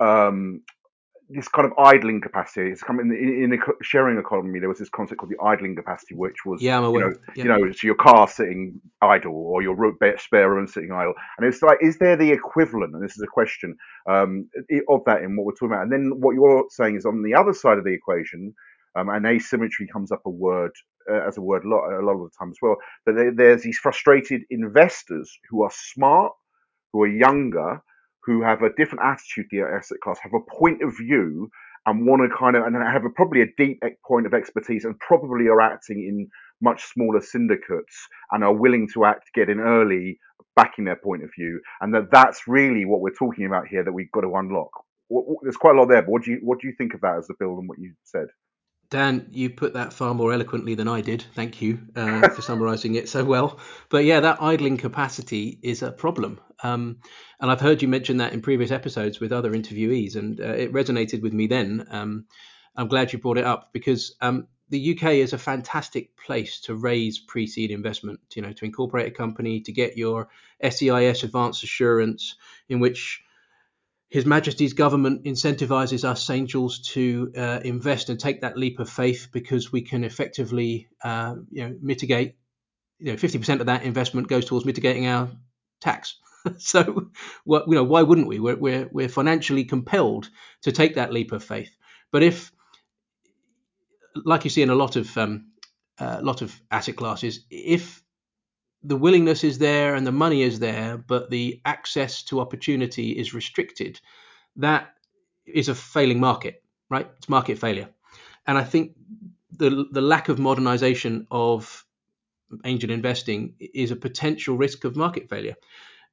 um, 0.00 0.62
this 1.30 1.48
kind 1.48 1.66
of 1.66 1.72
idling 1.78 2.20
capacity. 2.20 2.70
It's 2.70 2.82
coming 2.82 3.06
in, 3.06 3.44
in 3.44 3.52
a 3.54 3.58
sharing 3.82 4.18
economy. 4.18 4.58
There 4.58 4.68
was 4.68 4.78
this 4.78 4.90
concept 4.90 5.20
called 5.20 5.32
the 5.32 5.42
idling 5.42 5.76
capacity, 5.76 6.14
which 6.14 6.44
was 6.44 6.60
Yeah, 6.60 6.78
I'm 6.78 6.92
you 6.92 7.00
know 7.00 7.14
Yeah. 7.34 7.44
you 7.44 7.48
know 7.50 7.72
so 7.72 7.86
your 7.86 7.94
car 7.94 8.28
sitting 8.28 8.80
idle 9.00 9.32
or 9.32 9.62
your 9.62 9.76
spare 10.18 10.50
room 10.50 10.66
sitting 10.66 10.92
idle. 10.92 11.14
And 11.38 11.46
it's 11.46 11.62
like, 11.62 11.78
is 11.80 11.96
there 11.98 12.16
the 12.16 12.30
equivalent? 12.30 12.94
And 12.94 13.02
this 13.02 13.16
is 13.16 13.22
a 13.22 13.26
question 13.26 13.76
um, 14.08 14.48
of 14.88 15.00
that 15.06 15.22
in 15.22 15.36
what 15.36 15.46
we're 15.46 15.52
talking 15.52 15.72
about. 15.72 15.82
And 15.82 15.92
then 15.92 16.12
what 16.20 16.34
you're 16.34 16.66
saying 16.70 16.96
is 16.96 17.06
on 17.06 17.22
the 17.22 17.34
other 17.34 17.52
side 17.52 17.78
of 17.78 17.84
the 17.84 17.94
equation. 17.94 18.54
Um, 18.96 19.08
and 19.08 19.26
asymmetry 19.26 19.88
comes 19.92 20.12
up 20.12 20.22
a 20.24 20.30
word 20.30 20.70
uh, 21.10 21.26
as 21.26 21.36
a 21.36 21.42
word 21.42 21.64
a 21.64 21.68
lot, 21.68 21.90
a 21.90 22.04
lot 22.04 22.14
of 22.14 22.30
the 22.30 22.36
time 22.38 22.50
as 22.50 22.58
well. 22.62 22.76
But 23.04 23.16
there, 23.16 23.32
there's 23.34 23.62
these 23.62 23.78
frustrated 23.78 24.42
investors 24.50 25.36
who 25.50 25.62
are 25.62 25.70
smart, 25.72 26.32
who 26.92 27.02
are 27.02 27.08
younger, 27.08 27.82
who 28.24 28.42
have 28.42 28.62
a 28.62 28.72
different 28.74 29.04
attitude 29.04 29.46
to 29.50 29.56
the 29.56 29.62
asset 29.62 29.98
class, 30.02 30.18
have 30.22 30.32
a 30.34 30.50
point 30.58 30.82
of 30.82 30.96
view, 30.96 31.50
and 31.86 32.06
want 32.06 32.22
to 32.22 32.36
kind 32.36 32.56
of 32.56 32.64
and 32.64 32.74
have 32.76 33.04
a, 33.04 33.10
probably 33.10 33.42
a 33.42 33.52
deep 33.58 33.82
point 34.06 34.26
of 34.26 34.34
expertise, 34.34 34.84
and 34.84 34.98
probably 35.00 35.48
are 35.48 35.60
acting 35.60 35.98
in 35.98 36.28
much 36.62 36.84
smaller 36.84 37.20
syndicates 37.20 38.08
and 38.30 38.42
are 38.42 38.54
willing 38.54 38.88
to 38.94 39.04
act, 39.04 39.24
get 39.34 39.50
in 39.50 39.60
early, 39.60 40.18
backing 40.56 40.84
their 40.84 40.96
point 40.96 41.22
of 41.22 41.30
view, 41.36 41.60
and 41.80 41.94
that 41.94 42.10
that's 42.10 42.46
really 42.46 42.84
what 42.84 43.00
we're 43.00 43.10
talking 43.10 43.44
about 43.44 43.66
here 43.68 43.84
that 43.84 43.92
we've 43.92 44.12
got 44.12 44.22
to 44.22 44.34
unlock. 44.36 44.70
There's 45.42 45.56
quite 45.56 45.74
a 45.74 45.78
lot 45.78 45.88
there, 45.88 46.02
but 46.02 46.10
what 46.10 46.22
do 46.22 46.30
you 46.30 46.38
what 46.42 46.60
do 46.60 46.68
you 46.68 46.74
think 46.78 46.94
of 46.94 47.02
that 47.02 47.18
as 47.18 47.28
a 47.28 47.34
build 47.38 47.58
on 47.58 47.66
what 47.66 47.78
you 47.78 47.92
said? 48.04 48.28
Dan, 48.94 49.26
you 49.32 49.50
put 49.50 49.72
that 49.72 49.92
far 49.92 50.14
more 50.14 50.32
eloquently 50.32 50.76
than 50.76 50.86
I 50.86 51.00
did. 51.00 51.24
Thank 51.34 51.60
you 51.60 51.80
uh, 51.96 52.28
for 52.28 52.42
summarising 52.48 52.94
it 52.94 53.08
so 53.08 53.24
well. 53.24 53.58
But 53.88 54.04
yeah, 54.04 54.20
that 54.20 54.40
idling 54.40 54.76
capacity 54.76 55.58
is 55.62 55.82
a 55.82 55.90
problem. 55.90 56.38
Um, 56.62 56.98
and 57.40 57.50
I've 57.50 57.60
heard 57.60 57.82
you 57.82 57.88
mention 57.88 58.18
that 58.18 58.32
in 58.32 58.40
previous 58.40 58.70
episodes 58.70 59.18
with 59.18 59.32
other 59.32 59.50
interviewees, 59.50 60.14
and 60.14 60.40
uh, 60.40 60.44
it 60.44 60.72
resonated 60.72 61.22
with 61.22 61.32
me 61.32 61.48
then. 61.48 61.88
Um, 61.90 62.26
I'm 62.76 62.86
glad 62.86 63.12
you 63.12 63.18
brought 63.18 63.36
it 63.36 63.44
up 63.44 63.72
because 63.72 64.14
um, 64.20 64.46
the 64.68 64.96
UK 64.96 65.14
is 65.14 65.32
a 65.32 65.38
fantastic 65.38 66.16
place 66.16 66.60
to 66.60 66.76
raise 66.76 67.18
pre-seed 67.18 67.72
investment. 67.72 68.20
You 68.36 68.42
know, 68.42 68.52
to 68.52 68.64
incorporate 68.64 69.08
a 69.08 69.10
company, 69.10 69.60
to 69.62 69.72
get 69.72 69.96
your 69.96 70.28
SEIS 70.62 71.24
advanced 71.24 71.64
assurance, 71.64 72.36
in 72.68 72.78
which 72.78 73.23
his 74.08 74.24
Majesty's 74.24 74.74
government 74.74 75.24
incentivizes 75.24 76.04
us 76.04 76.30
angels 76.30 76.78
to 76.92 77.32
uh, 77.36 77.60
invest 77.64 78.10
and 78.10 78.20
take 78.20 78.42
that 78.42 78.56
leap 78.56 78.78
of 78.78 78.88
faith 78.88 79.28
because 79.32 79.72
we 79.72 79.82
can 79.82 80.04
effectively, 80.04 80.88
uh, 81.02 81.34
you 81.50 81.68
know, 81.68 81.76
mitigate. 81.80 82.36
You 83.00 83.12
know, 83.12 83.16
fifty 83.16 83.38
percent 83.38 83.60
of 83.60 83.66
that 83.66 83.82
investment 83.82 84.28
goes 84.28 84.44
towards 84.44 84.64
mitigating 84.64 85.06
our 85.06 85.30
tax. 85.80 86.16
so, 86.58 87.10
what 87.44 87.64
you 87.66 87.74
know, 87.74 87.84
why 87.84 88.02
wouldn't 88.02 88.28
we? 88.28 88.38
We're, 88.38 88.56
we're 88.56 88.88
we're 88.92 89.08
financially 89.08 89.64
compelled 89.64 90.28
to 90.62 90.70
take 90.70 90.94
that 90.94 91.12
leap 91.12 91.32
of 91.32 91.42
faith. 91.42 91.74
But 92.12 92.22
if, 92.22 92.52
like 94.24 94.44
you 94.44 94.50
see 94.50 94.62
in 94.62 94.70
a 94.70 94.76
lot 94.76 94.94
of 94.94 95.18
um, 95.18 95.50
a 95.98 96.22
lot 96.22 96.40
of 96.40 96.54
asset 96.70 96.94
classes, 96.94 97.40
if 97.50 98.03
the 98.84 98.96
willingness 98.96 99.44
is 99.44 99.58
there 99.58 99.94
and 99.94 100.06
the 100.06 100.12
money 100.12 100.42
is 100.42 100.58
there, 100.58 100.98
but 100.98 101.30
the 101.30 101.60
access 101.64 102.22
to 102.24 102.40
opportunity 102.40 103.12
is 103.12 103.34
restricted, 103.34 104.00
that 104.56 104.94
is 105.46 105.68
a 105.68 105.74
failing 105.74 106.20
market, 106.20 106.62
right? 106.90 107.10
It's 107.16 107.28
market 107.28 107.58
failure. 107.58 107.88
And 108.46 108.58
I 108.58 108.64
think 108.64 108.92
the 109.50 109.86
the 109.90 110.02
lack 110.02 110.28
of 110.28 110.38
modernization 110.38 111.26
of 111.30 111.84
angel 112.64 112.90
investing 112.90 113.54
is 113.58 113.90
a 113.90 113.96
potential 113.96 114.56
risk 114.56 114.84
of 114.84 114.96
market 114.96 115.28
failure. 115.28 115.56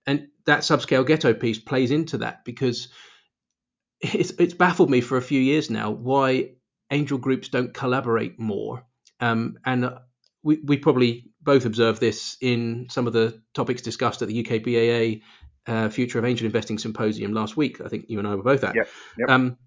And 0.07 0.27
that 0.45 0.59
subscale 0.61 1.05
ghetto 1.05 1.33
piece 1.33 1.59
plays 1.59 1.91
into 1.91 2.17
that 2.19 2.45
because 2.45 2.87
it's 3.99 4.31
it's 4.31 4.53
baffled 4.53 4.89
me 4.89 5.01
for 5.01 5.17
a 5.17 5.21
few 5.21 5.39
years 5.39 5.69
now 5.69 5.91
why 5.91 6.51
angel 6.89 7.17
groups 7.17 7.49
don't 7.49 7.73
collaborate 7.73 8.39
more. 8.39 8.83
Um, 9.19 9.57
and 9.65 9.91
we, 10.43 10.59
we 10.63 10.77
probably 10.77 11.30
both 11.43 11.65
observed 11.65 11.99
this 11.99 12.37
in 12.41 12.87
some 12.89 13.07
of 13.07 13.13
the 13.13 13.41
topics 13.53 13.81
discussed 13.81 14.21
at 14.21 14.27
the 14.27 14.45
UK 14.45 14.63
BAA 14.63 15.71
uh, 15.71 15.89
Future 15.89 16.19
of 16.19 16.25
Angel 16.25 16.45
Investing 16.45 16.77
Symposium 16.77 17.33
last 17.33 17.57
week. 17.57 17.81
I 17.81 17.87
think 17.87 18.05
you 18.09 18.19
and 18.19 18.27
I 18.27 18.35
were 18.35 18.43
both 18.43 18.63
at. 18.63 18.75
Yep, 18.75 18.87
yep. 19.17 19.29
Um, 19.29 19.57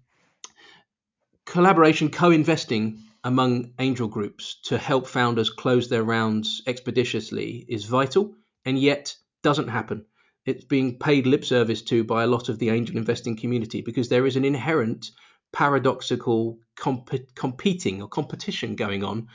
collaboration, 1.45 2.09
co-investing 2.09 3.03
among 3.23 3.73
angel 3.79 4.07
groups 4.07 4.59
to 4.65 4.77
help 4.77 5.07
founders 5.07 5.49
close 5.49 5.89
their 5.89 6.03
rounds 6.03 6.61
expeditiously 6.67 7.65
is 7.67 7.85
vital, 7.85 8.35
and 8.65 8.77
yet 8.77 9.15
doesn't 9.41 9.67
happen. 9.67 10.05
it's 10.45 10.63
being 10.63 10.99
paid 10.99 11.25
lip 11.25 11.43
service 11.43 11.81
to 11.81 12.03
by 12.03 12.23
a 12.23 12.27
lot 12.27 12.49
of 12.49 12.59
the 12.59 12.69
angel 12.69 12.97
investing 12.97 13.35
community 13.35 13.81
because 13.81 14.09
there 14.09 14.27
is 14.27 14.35
an 14.35 14.45
inherent 14.45 15.09
paradoxical 15.51 16.59
comp- 16.75 17.33
competing 17.35 18.01
or 18.01 18.07
competition 18.07 18.75
going 18.75 19.03
on 19.03 19.27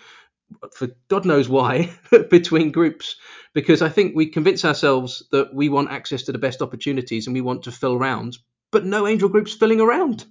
for 0.74 0.88
God 1.08 1.24
knows 1.24 1.48
why 1.48 1.90
between 2.30 2.72
groups 2.72 3.16
because 3.52 3.82
I 3.82 3.88
think 3.88 4.14
we 4.14 4.26
convince 4.26 4.64
ourselves 4.64 5.22
that 5.32 5.54
we 5.54 5.68
want 5.68 5.90
access 5.90 6.22
to 6.24 6.32
the 6.32 6.38
best 6.38 6.62
opportunities 6.62 7.26
and 7.26 7.34
we 7.34 7.40
want 7.40 7.64
to 7.64 7.72
fill 7.72 7.98
rounds, 7.98 8.38
but 8.70 8.84
no 8.84 9.06
angel 9.06 9.28
groups 9.28 9.54
filling 9.54 9.80
around. 9.80 10.24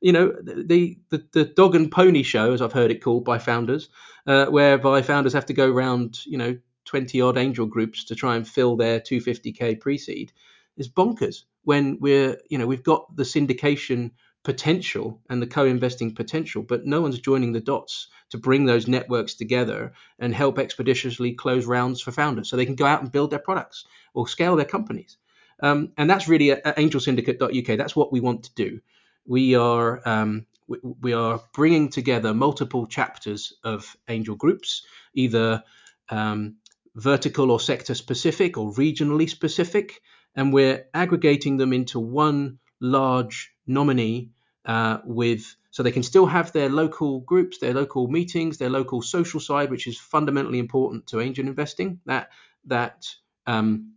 You 0.00 0.12
know, 0.12 0.32
the 0.42 0.98
the, 1.10 1.24
the 1.32 1.44
dog 1.44 1.74
and 1.74 1.90
pony 1.90 2.22
show, 2.22 2.52
as 2.52 2.60
I've 2.60 2.72
heard 2.72 2.90
it 2.90 3.02
called 3.02 3.24
by 3.24 3.38
founders, 3.38 3.88
uh, 4.26 4.46
whereby 4.46 5.02
founders 5.02 5.32
have 5.32 5.46
to 5.46 5.54
go 5.54 5.70
around, 5.70 6.24
you 6.26 6.38
know, 6.38 6.58
20 6.84 7.20
odd 7.20 7.38
angel 7.38 7.66
groups 7.66 8.04
to 8.04 8.14
try 8.14 8.36
and 8.36 8.46
fill 8.46 8.76
their 8.76 9.00
250k 9.00 9.80
pre-seed 9.80 10.32
is 10.76 10.88
bonkers 10.88 11.44
when 11.62 11.98
we're, 12.00 12.36
you 12.50 12.58
know, 12.58 12.66
we've 12.66 12.82
got 12.82 13.14
the 13.16 13.22
syndication 13.22 14.10
potential 14.44 15.20
and 15.28 15.42
the 15.42 15.46
co-investing 15.46 16.14
potential, 16.14 16.62
but 16.62 16.86
no 16.86 17.00
one's 17.00 17.18
joining 17.18 17.52
the 17.52 17.60
dots 17.60 18.08
to 18.30 18.38
bring 18.38 18.66
those 18.66 18.86
networks 18.86 19.34
together 19.34 19.92
and 20.18 20.34
help 20.34 20.58
expeditiously 20.58 21.32
close 21.32 21.66
rounds 21.66 22.00
for 22.00 22.12
founders 22.12 22.48
so 22.48 22.56
they 22.56 22.66
can 22.66 22.74
go 22.74 22.86
out 22.86 23.00
and 23.00 23.10
build 23.10 23.30
their 23.30 23.38
products 23.38 23.86
or 24.12 24.28
scale 24.28 24.54
their 24.54 24.64
companies. 24.66 25.16
Um, 25.60 25.92
and 25.96 26.08
that's 26.08 26.28
really 26.28 26.50
at, 26.52 26.66
at 26.66 26.76
angelsyndicate.uk. 26.76 27.78
That's 27.78 27.96
what 27.96 28.12
we 28.12 28.20
want 28.20 28.44
to 28.44 28.54
do. 28.54 28.80
We 29.26 29.54
are 29.54 30.06
um, 30.06 30.46
we, 30.66 30.78
we, 30.82 31.12
are 31.14 31.40
bringing 31.54 31.88
together 31.88 32.34
multiple 32.34 32.86
chapters 32.86 33.54
of 33.64 33.96
angel 34.08 34.34
groups, 34.34 34.82
either 35.14 35.62
um, 36.10 36.56
vertical 36.94 37.50
or 37.50 37.60
sector 37.60 37.94
specific 37.94 38.58
or 38.58 38.72
regionally 38.72 39.28
specific, 39.28 40.02
and 40.34 40.52
we're 40.52 40.86
aggregating 40.92 41.56
them 41.56 41.72
into 41.72 41.98
one 41.98 42.58
large 42.80 43.52
nominee 43.66 44.30
uh, 44.66 44.98
with 45.04 45.56
so 45.70 45.82
they 45.82 45.92
can 45.92 46.02
still 46.04 46.26
have 46.26 46.52
their 46.52 46.68
local 46.68 47.20
groups, 47.20 47.58
their 47.58 47.74
local 47.74 48.08
meetings, 48.08 48.58
their 48.58 48.70
local 48.70 49.02
social 49.02 49.40
side, 49.40 49.70
which 49.70 49.86
is 49.86 49.98
fundamentally 49.98 50.58
important 50.58 51.06
to 51.08 51.20
angel 51.20 51.46
investing. 51.46 52.00
That 52.06 52.30
that 52.66 53.08
um, 53.46 53.94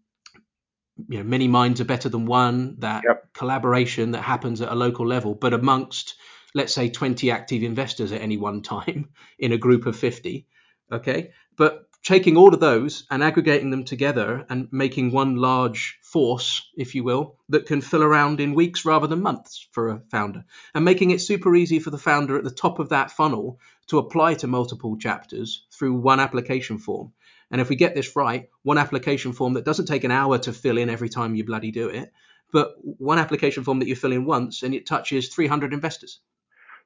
you 1.07 1.17
know 1.17 1.24
many 1.24 1.47
minds 1.47 1.81
are 1.81 1.86
better 1.86 2.09
than 2.09 2.25
one. 2.25 2.75
That 2.79 3.03
Yep. 3.07 3.33
collaboration 3.33 4.12
that 4.12 4.21
happens 4.24 4.62
at 4.62 4.71
a 4.71 4.75
local 4.75 5.05
level, 5.05 5.36
but 5.36 5.53
amongst 5.53 6.15
let's 6.53 6.74
say 6.74 6.89
20 6.89 7.29
active 7.29 7.62
investors 7.63 8.12
at 8.12 8.21
any 8.21 8.38
one 8.38 8.62
time 8.62 9.09
in 9.39 9.51
a 9.51 9.57
group 9.57 9.86
of 9.86 9.95
50. 9.95 10.47
Okay, 10.91 11.31
but 11.57 11.87
taking 12.08 12.38
all 12.38 12.54
of 12.54 12.62
those 12.62 13.06
and 13.12 13.22
aggregating 13.22 13.70
them 13.70 13.84
together 13.84 14.46
and 14.50 14.70
making 14.72 15.12
one 15.12 15.36
large 15.36 16.00
force, 16.02 16.66
if 16.78 16.96
you 16.96 17.04
will, 17.04 17.36
that 17.50 17.66
can 17.66 17.82
fill 17.82 18.02
around 18.02 18.40
in 18.40 18.56
weeks 18.56 18.86
rather 18.86 19.08
than 19.08 19.22
months 19.22 19.68
for 19.74 19.90
a 19.90 20.00
founder, 20.10 20.46
and 20.74 20.86
making 20.86 21.12
it 21.12 21.20
super 21.20 21.54
easy 21.54 21.80
for 21.80 21.90
the 21.90 21.98
founder 21.98 22.38
at 22.38 22.46
the 22.46 22.50
top 22.50 22.80
of 22.80 22.88
that 22.88 23.12
funnel 23.12 23.60
to 23.88 23.98
apply 23.98 24.36
to 24.36 24.48
multiple 24.48 24.96
chapters 24.96 25.66
through 25.70 25.96
one 25.96 26.22
application 26.22 26.78
form. 26.78 27.12
And 27.52 27.60
if 27.60 27.68
we 27.68 27.76
get 27.76 27.94
this 27.94 28.16
right, 28.16 28.48
one 28.64 28.78
application 28.78 29.34
form 29.34 29.56
that 29.56 29.66
doesn't 29.66 29.88
take 29.88 30.06
an 30.06 30.12
hour 30.12 30.38
to 30.38 30.54
fill 30.54 30.78
in 30.78 30.90
every 30.90 31.10
time 31.10 31.36
you 31.36 31.44
bloody 31.44 31.72
do 31.72 31.90
it, 31.90 32.14
but 32.54 32.78
one 32.82 33.20
application 33.20 33.66
form 33.66 33.80
that 33.80 33.90
you 33.90 33.98
fill 33.98 34.14
in 34.14 34.24
once 34.24 34.64
and 34.64 34.74
it 34.74 34.86
touches 34.88 35.28
300 35.28 35.74
investors. 35.74 36.22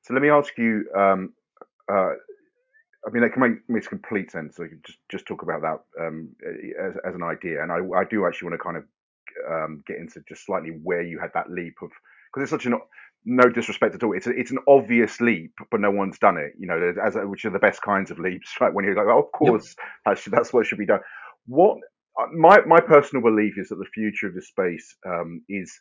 So 0.01 0.16
let 0.16 0.24
me 0.24 0.30
ask 0.32 0.58
you. 0.58 0.90
Um, 0.98 1.34
uh, 1.88 2.13
I 3.05 3.10
mean, 3.10 3.24
that 3.24 3.34
can 3.34 3.41
make 3.41 3.70
makes 3.70 3.88
complete 3.88 4.31
sense. 4.31 4.58
So 4.58 4.67
just 4.86 5.00
just 5.10 5.25
talk 5.25 5.41
about 5.41 5.62
that 5.62 6.05
um, 6.05 6.29
as, 6.79 6.93
as 7.08 7.15
an 7.15 7.24
idea, 7.24 7.63
and 7.63 7.72
I, 7.72 7.77
I 7.98 8.03
do 8.03 8.25
actually 8.25 8.50
want 8.50 8.60
to 8.60 8.63
kind 8.63 8.77
of 8.77 8.84
um, 9.50 9.84
get 9.88 9.98
into 9.98 10.22
just 10.27 10.46
slightly 10.46 10.70
where 10.84 11.01
you 11.01 11.20
had 11.20 11.31
that 11.34 11.50
leap 11.50 11.75
of 11.81 11.89
because 12.31 12.43
it's 12.43 12.51
such 12.51 12.65
an 12.65 12.79
no 13.25 13.50
disrespect 13.50 13.96
at 13.96 14.03
all. 14.03 14.15
It's 14.15 14.27
a, 14.27 14.31
it's 14.31 14.51
an 14.51 14.60
obvious 14.67 15.22
leap, 15.22 15.53
but 15.70 15.79
no 15.79 15.91
one's 15.91 16.20
done 16.20 16.38
it. 16.38 16.53
You 16.60 16.67
know, 16.67 16.93
as 17.03 17.15
a, 17.15 17.27
which 17.27 17.46
are 17.46 17.51
the 17.51 17.60
best 17.60 17.81
kinds 17.81 18.12
of 18.12 18.20
leaps, 18.20 18.53
right? 18.62 18.74
When 18.74 18.86
you're 18.86 18.96
like, 18.96 19.08
oh, 19.08 19.24
of 19.24 19.31
course, 19.31 19.75
that's 20.05 20.25
that's 20.25 20.53
what 20.53 20.65
should 20.65 20.79
be 20.79 20.86
done. 20.86 21.01
What 21.48 21.77
uh, 22.20 22.27
my 22.38 22.62
my 22.65 22.79
personal 22.79 23.24
belief 23.24 23.58
is 23.58 23.70
that 23.70 23.75
the 23.75 23.89
future 23.93 24.27
of 24.27 24.36
this 24.36 24.48
space 24.48 24.96
um, 25.08 25.41
is 25.50 25.72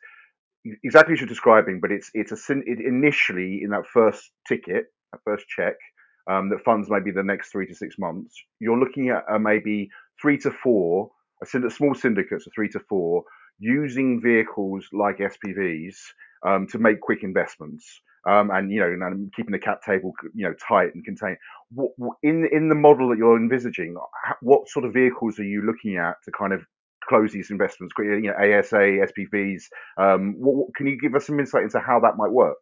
exactly 0.85 1.15
as 1.15 1.21
you're 1.21 1.29
describing, 1.29 1.81
but 1.81 1.93
it's 1.93 2.11
it's 2.15 2.33
a 2.33 2.53
it 2.67 2.81
initially 2.81 3.61
in 3.63 3.71
that 3.71 3.87
first 3.93 4.31
ticket, 4.47 4.87
that 5.13 5.21
first 5.25 5.47
check, 5.49 5.75
um, 6.29 6.49
that 6.51 6.65
funds 6.65 6.89
maybe 6.91 7.11
the 7.11 7.23
next 7.23 7.51
three 7.51 7.67
to 7.67 7.75
six 7.75 7.97
months. 7.99 8.35
You're 8.61 8.79
looking 8.79 9.11
at 9.11 9.25
uh, 9.33 9.39
maybe 9.39 9.91
three 10.21 10.39
to 10.39 10.51
four, 10.51 11.11
a 11.43 11.47
synd- 11.47 11.71
small 11.73 11.95
syndicates 11.95 12.47
of 12.47 12.53
three 12.55 12.69
to 12.71 12.81
four, 12.89 13.25
using 13.59 14.21
vehicles 14.21 14.87
like 14.93 15.19
SPVs 15.19 15.97
um, 16.47 16.67
to 16.69 16.79
make 16.79 17.01
quick 17.01 17.23
investments. 17.23 18.01
Um, 18.29 18.51
and 18.51 18.71
you 18.71 18.81
know, 18.81 19.07
and 19.07 19.33
keeping 19.35 19.53
the 19.53 19.59
cap 19.59 19.81
table, 19.83 20.13
you 20.35 20.47
know, 20.47 20.55
tight 20.69 20.95
and 20.95 21.03
contained. 21.03 21.39
What, 21.73 21.93
in 22.23 22.47
in 22.53 22.69
the 22.69 22.75
model 22.75 23.09
that 23.09 23.17
you're 23.17 23.39
envisaging, 23.39 23.97
what 24.43 24.69
sort 24.69 24.85
of 24.85 24.93
vehicles 24.93 25.39
are 25.39 25.45
you 25.45 25.63
looking 25.63 25.97
at 25.97 26.17
to 26.27 26.31
kind 26.31 26.53
of 26.53 26.61
close 27.09 27.33
these 27.33 27.51
investments? 27.51 27.95
You 27.99 28.21
know, 28.21 28.35
ASA, 28.35 28.77
SPVs. 28.77 29.63
Um, 29.97 30.35
what, 30.39 30.55
what, 30.55 30.75
can 30.75 30.87
you 30.87 30.99
give 31.01 31.15
us 31.15 31.27
some 31.27 31.41
insight 31.41 31.63
into 31.63 31.81
how 31.81 31.99
that 32.01 32.19
might 32.19 32.31
work? 32.31 32.59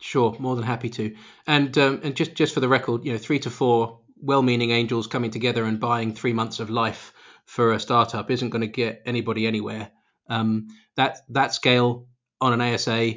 Sure, 0.00 0.36
more 0.38 0.54
than 0.54 0.64
happy 0.64 0.88
to. 0.90 1.14
And 1.46 1.76
um, 1.76 2.00
and 2.02 2.14
just 2.14 2.34
just 2.34 2.54
for 2.54 2.60
the 2.60 2.68
record, 2.68 3.04
you 3.04 3.12
know, 3.12 3.18
three 3.18 3.40
to 3.40 3.50
four 3.50 4.00
well-meaning 4.20 4.70
angels 4.70 5.06
coming 5.06 5.30
together 5.30 5.64
and 5.64 5.78
buying 5.78 6.14
three 6.14 6.32
months 6.32 6.60
of 6.60 6.70
life 6.70 7.12
for 7.46 7.72
a 7.72 7.80
startup 7.80 8.30
isn't 8.30 8.50
going 8.50 8.62
to 8.62 8.66
get 8.68 9.02
anybody 9.06 9.46
anywhere. 9.46 9.90
Um, 10.28 10.68
that 10.96 11.18
that 11.30 11.54
scale 11.54 12.06
on 12.40 12.52
an 12.52 12.60
ASA 12.60 13.14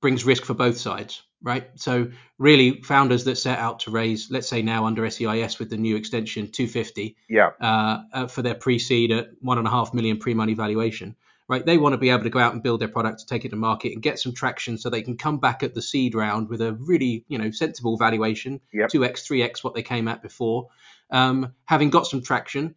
brings 0.00 0.24
risk 0.24 0.44
for 0.44 0.54
both 0.54 0.78
sides, 0.78 1.22
right? 1.42 1.68
So 1.76 2.10
really, 2.38 2.82
founders 2.82 3.24
that 3.24 3.36
set 3.36 3.58
out 3.58 3.80
to 3.80 3.90
raise, 3.90 4.30
let's 4.30 4.48
say 4.48 4.62
now 4.62 4.86
under 4.86 5.08
SEIS 5.08 5.58
with 5.58 5.70
the 5.70 5.76
new 5.76 5.96
extension, 5.96 6.50
250, 6.50 7.16
yeah, 7.28 7.50
uh, 7.60 8.02
uh, 8.12 8.26
for 8.26 8.42
their 8.42 8.54
pre-seed 8.54 9.12
at 9.12 9.28
one 9.40 9.58
and 9.58 9.66
a 9.66 9.70
half 9.70 9.92
million 9.92 10.18
pre-money 10.18 10.54
valuation, 10.54 11.16
right? 11.48 11.64
They 11.64 11.78
want 11.78 11.94
to 11.94 11.98
be 11.98 12.10
able 12.10 12.24
to 12.24 12.30
go 12.30 12.38
out 12.38 12.52
and 12.52 12.62
build 12.62 12.80
their 12.80 12.88
product 12.88 13.20
to 13.20 13.26
take 13.26 13.44
it 13.44 13.50
to 13.50 13.56
market 13.56 13.92
and 13.92 14.02
get 14.02 14.18
some 14.18 14.34
traction, 14.34 14.78
so 14.78 14.90
they 14.90 15.02
can 15.02 15.16
come 15.16 15.38
back 15.38 15.62
at 15.62 15.74
the 15.74 15.82
seed 15.82 16.14
round 16.14 16.48
with 16.48 16.60
a 16.60 16.74
really, 16.74 17.24
you 17.28 17.38
know, 17.38 17.50
sensible 17.50 17.96
valuation, 17.96 18.60
two 18.90 19.04
x, 19.04 19.26
three 19.26 19.42
x 19.42 19.64
what 19.64 19.74
they 19.74 19.82
came 19.82 20.08
at 20.08 20.22
before, 20.22 20.68
um, 21.10 21.52
having 21.64 21.90
got 21.90 22.06
some 22.06 22.22
traction. 22.22 22.74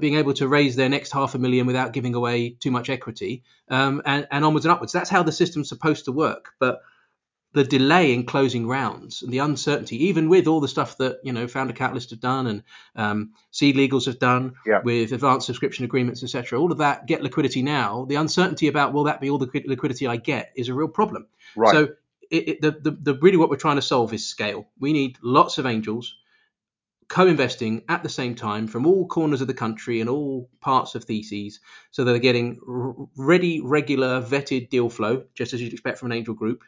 Being 0.00 0.16
able 0.16 0.32
to 0.32 0.48
raise 0.48 0.74
their 0.74 0.88
next 0.88 1.12
half 1.12 1.34
a 1.34 1.38
million 1.38 1.66
without 1.66 1.92
giving 1.92 2.14
away 2.14 2.48
too 2.48 2.70
much 2.70 2.88
equity, 2.88 3.42
um, 3.68 4.00
and, 4.06 4.26
and 4.30 4.42
onwards 4.42 4.64
and 4.64 4.72
upwards. 4.72 4.90
That's 4.90 5.10
how 5.10 5.22
the 5.22 5.32
system's 5.32 5.68
supposed 5.68 6.06
to 6.06 6.12
work. 6.12 6.52
But 6.58 6.80
the 7.52 7.64
delay 7.64 8.12
in 8.12 8.26
closing 8.26 8.66
rounds 8.66 9.22
and 9.22 9.32
the 9.32 9.38
uncertainty, 9.38 10.04
even 10.06 10.28
with 10.28 10.46
all 10.46 10.60
the 10.60 10.68
stuff 10.68 10.98
that 10.98 11.20
you 11.24 11.32
know 11.32 11.48
Founder 11.48 11.72
Catalyst 11.72 12.10
have 12.10 12.20
done 12.20 12.46
and 12.46 12.62
um, 12.96 13.32
Seed 13.50 13.76
Legals 13.76 14.06
have 14.06 14.18
done 14.18 14.54
Yeah. 14.66 14.80
with 14.84 15.12
advanced 15.12 15.46
subscription 15.46 15.84
agreements, 15.84 16.22
etc. 16.22 16.60
All 16.60 16.70
of 16.72 16.78
that 16.78 17.06
get 17.06 17.22
liquidity 17.22 17.62
now. 17.62 18.04
The 18.04 18.16
uncertainty 18.16 18.68
about 18.68 18.92
will 18.92 19.04
that 19.04 19.20
be 19.20 19.30
all 19.30 19.38
the 19.38 19.50
liquidity 19.66 20.06
I 20.06 20.16
get 20.16 20.52
is 20.54 20.68
a 20.68 20.74
real 20.74 20.88
problem. 20.88 21.26
right. 21.56 21.72
So 21.72 21.88
it, 22.30 22.48
it, 22.48 22.60
the, 22.60 22.72
the, 22.72 22.90
the 23.12 23.14
really 23.20 23.36
what 23.36 23.48
we're 23.50 23.56
trying 23.56 23.76
to 23.76 23.82
solve 23.82 24.12
is 24.12 24.26
scale. 24.26 24.68
We 24.78 24.92
need 24.92 25.16
lots 25.22 25.58
of 25.58 25.64
angels 25.66 26.14
co-investing 27.08 27.84
at 27.88 28.02
the 28.02 28.08
same 28.08 28.34
time 28.34 28.66
from 28.66 28.84
all 28.84 29.06
corners 29.06 29.40
of 29.40 29.46
the 29.46 29.54
country 29.54 30.00
and 30.00 30.10
all 30.10 30.50
parts 30.60 30.94
of 30.96 31.04
theses, 31.04 31.60
so 31.92 32.02
that 32.04 32.10
they're 32.10 32.18
getting 32.20 32.58
r- 32.68 32.94
ready, 33.16 33.60
regular, 33.60 34.20
vetted 34.20 34.68
deal 34.70 34.90
flow, 34.90 35.22
just 35.34 35.52
as 35.52 35.62
you'd 35.62 35.72
expect 35.72 35.98
from 35.98 36.10
an 36.10 36.18
angel 36.18 36.34
group, 36.34 36.64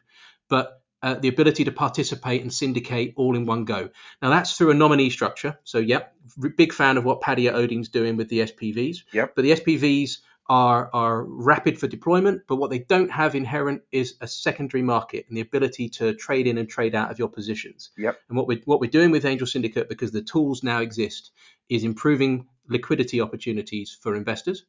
but 0.48 0.82
uh, 1.02 1.14
the 1.14 1.28
ability 1.28 1.64
to 1.64 1.72
participate 1.72 2.42
and 2.42 2.52
syndicate 2.52 3.14
all 3.16 3.36
in 3.36 3.46
one 3.46 3.64
go. 3.64 3.88
Now 4.20 4.30
that's 4.30 4.56
through 4.56 4.70
a 4.70 4.74
nominee 4.74 5.10
structure. 5.10 5.58
So 5.64 5.78
yep, 5.78 6.14
big 6.56 6.72
fan 6.72 6.96
of 6.96 7.04
what 7.04 7.20
Paddy 7.20 7.48
Oding's 7.48 7.88
doing 7.88 8.16
with 8.16 8.28
the 8.28 8.40
SPVs. 8.40 8.98
Yep. 9.12 9.34
But 9.36 9.42
the 9.42 9.52
SPVs 9.52 10.18
are 10.48 10.90
are 10.94 11.22
rapid 11.24 11.78
for 11.78 11.86
deployment, 11.86 12.42
but 12.48 12.56
what 12.56 12.70
they 12.70 12.78
don't 12.78 13.10
have 13.10 13.34
inherent 13.34 13.82
is 13.92 14.14
a 14.20 14.26
secondary 14.26 14.82
market 14.82 15.26
and 15.28 15.36
the 15.36 15.42
ability 15.42 15.90
to 15.90 16.14
trade 16.14 16.46
in 16.46 16.58
and 16.58 16.68
trade 16.68 16.94
out 16.94 17.10
of 17.10 17.18
your 17.18 17.28
positions. 17.28 17.90
Yep. 17.98 18.18
And 18.28 18.36
what 18.36 18.46
we're 18.46 18.62
what 18.64 18.80
we're 18.80 18.90
doing 18.90 19.10
with 19.10 19.24
Angel 19.24 19.46
Syndicate, 19.46 19.88
because 19.88 20.10
the 20.10 20.22
tools 20.22 20.62
now 20.62 20.80
exist, 20.80 21.32
is 21.68 21.84
improving 21.84 22.46
liquidity 22.68 23.20
opportunities 23.20 23.96
for 24.00 24.16
investors, 24.16 24.64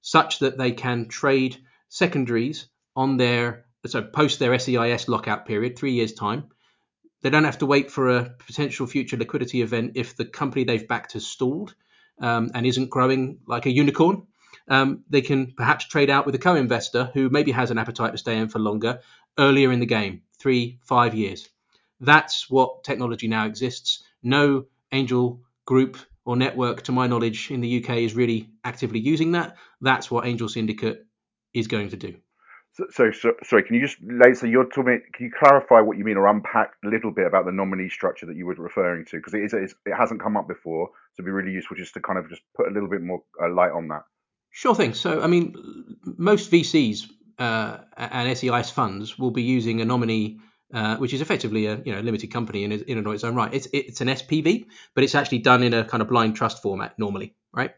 such 0.00 0.40
that 0.40 0.58
they 0.58 0.72
can 0.72 1.08
trade 1.08 1.56
secondaries 1.88 2.66
on 2.94 3.16
their 3.16 3.64
so 3.86 4.02
post 4.02 4.38
their 4.38 4.58
SEIS 4.58 5.08
lockout 5.08 5.46
period, 5.46 5.76
three 5.76 5.92
years 5.92 6.12
time. 6.12 6.44
They 7.22 7.30
don't 7.30 7.44
have 7.44 7.58
to 7.58 7.66
wait 7.66 7.90
for 7.90 8.08
a 8.08 8.30
potential 8.46 8.86
future 8.86 9.16
liquidity 9.16 9.62
event 9.62 9.92
if 9.94 10.16
the 10.16 10.24
company 10.24 10.64
they've 10.64 10.86
backed 10.86 11.12
has 11.12 11.26
stalled 11.26 11.74
um, 12.20 12.50
and 12.54 12.66
isn't 12.66 12.90
growing 12.90 13.38
like 13.46 13.66
a 13.66 13.70
unicorn. 13.70 14.26
Um, 14.68 15.04
they 15.08 15.22
can 15.22 15.52
perhaps 15.56 15.86
trade 15.86 16.10
out 16.10 16.26
with 16.26 16.34
a 16.34 16.38
co-investor 16.38 17.10
who 17.14 17.30
maybe 17.30 17.52
has 17.52 17.70
an 17.70 17.78
appetite 17.78 18.12
to 18.12 18.18
stay 18.18 18.38
in 18.38 18.48
for 18.48 18.58
longer 18.58 19.00
earlier 19.38 19.72
in 19.72 19.80
the 19.80 19.86
game, 19.86 20.22
three, 20.38 20.78
five 20.84 21.14
years. 21.14 21.48
That's 22.00 22.50
what 22.50 22.84
technology 22.84 23.28
now 23.28 23.46
exists. 23.46 24.02
No 24.22 24.66
angel 24.90 25.40
group 25.64 25.96
or 26.24 26.36
network, 26.36 26.82
to 26.82 26.92
my 26.92 27.06
knowledge, 27.06 27.50
in 27.50 27.60
the 27.60 27.82
UK 27.82 27.98
is 27.98 28.14
really 28.14 28.50
actively 28.64 29.00
using 29.00 29.32
that. 29.32 29.56
That's 29.80 30.10
what 30.10 30.26
Angel 30.26 30.48
Syndicate 30.48 31.04
is 31.52 31.66
going 31.66 31.90
to 31.90 31.96
do. 31.96 32.16
So, 32.74 32.86
so, 32.90 33.10
so 33.10 33.34
sorry, 33.44 33.64
can 33.64 33.76
you 33.76 33.86
just 33.86 33.98
so 34.40 34.46
you're 34.46 34.64
talking? 34.64 35.02
Can 35.12 35.26
you 35.26 35.32
clarify 35.38 35.80
what 35.80 35.98
you 35.98 36.04
mean 36.04 36.16
or 36.16 36.26
unpack 36.26 36.72
a 36.84 36.88
little 36.88 37.10
bit 37.10 37.26
about 37.26 37.44
the 37.44 37.52
nominee 37.52 37.90
structure 37.90 38.24
that 38.26 38.36
you 38.36 38.46
were 38.46 38.54
referring 38.54 39.04
to? 39.06 39.18
Because 39.18 39.34
it 39.34 39.42
is 39.42 39.74
it 39.84 39.94
hasn't 39.94 40.22
come 40.22 40.38
up 40.38 40.48
before, 40.48 40.88
so 40.88 41.20
it'd 41.20 41.26
be 41.26 41.32
really 41.32 41.52
useful 41.52 41.76
just 41.76 41.92
to 41.94 42.00
kind 42.00 42.18
of 42.18 42.30
just 42.30 42.40
put 42.56 42.68
a 42.68 42.70
little 42.70 42.88
bit 42.88 43.02
more 43.02 43.22
uh, 43.42 43.50
light 43.50 43.72
on 43.72 43.88
that. 43.88 44.04
Sure 44.50 44.74
thing. 44.74 44.94
So, 44.94 45.22
I 45.22 45.26
mean, 45.26 45.54
most 46.16 46.50
VCs 46.50 47.10
uh, 47.38 47.78
and 47.96 48.36
SEIS 48.36 48.70
funds 48.70 49.18
will 49.18 49.30
be 49.30 49.42
using 49.42 49.80
a 49.80 49.84
nominee. 49.84 50.38
Uh, 50.74 50.96
which 50.96 51.12
is 51.12 51.20
effectively 51.20 51.66
a 51.66 51.82
you 51.84 51.94
know 51.94 52.00
limited 52.00 52.32
company 52.32 52.64
in, 52.64 52.72
in 52.72 52.96
and 52.96 53.06
of 53.06 53.12
its 53.12 53.24
own 53.24 53.34
right. 53.34 53.52
It's 53.52 53.68
it's 53.74 54.00
an 54.00 54.08
SPV, 54.08 54.64
but 54.94 55.04
it's 55.04 55.14
actually 55.14 55.40
done 55.40 55.62
in 55.62 55.74
a 55.74 55.84
kind 55.84 56.00
of 56.00 56.08
blind 56.08 56.34
trust 56.34 56.62
format 56.62 56.98
normally, 56.98 57.34
right? 57.52 57.72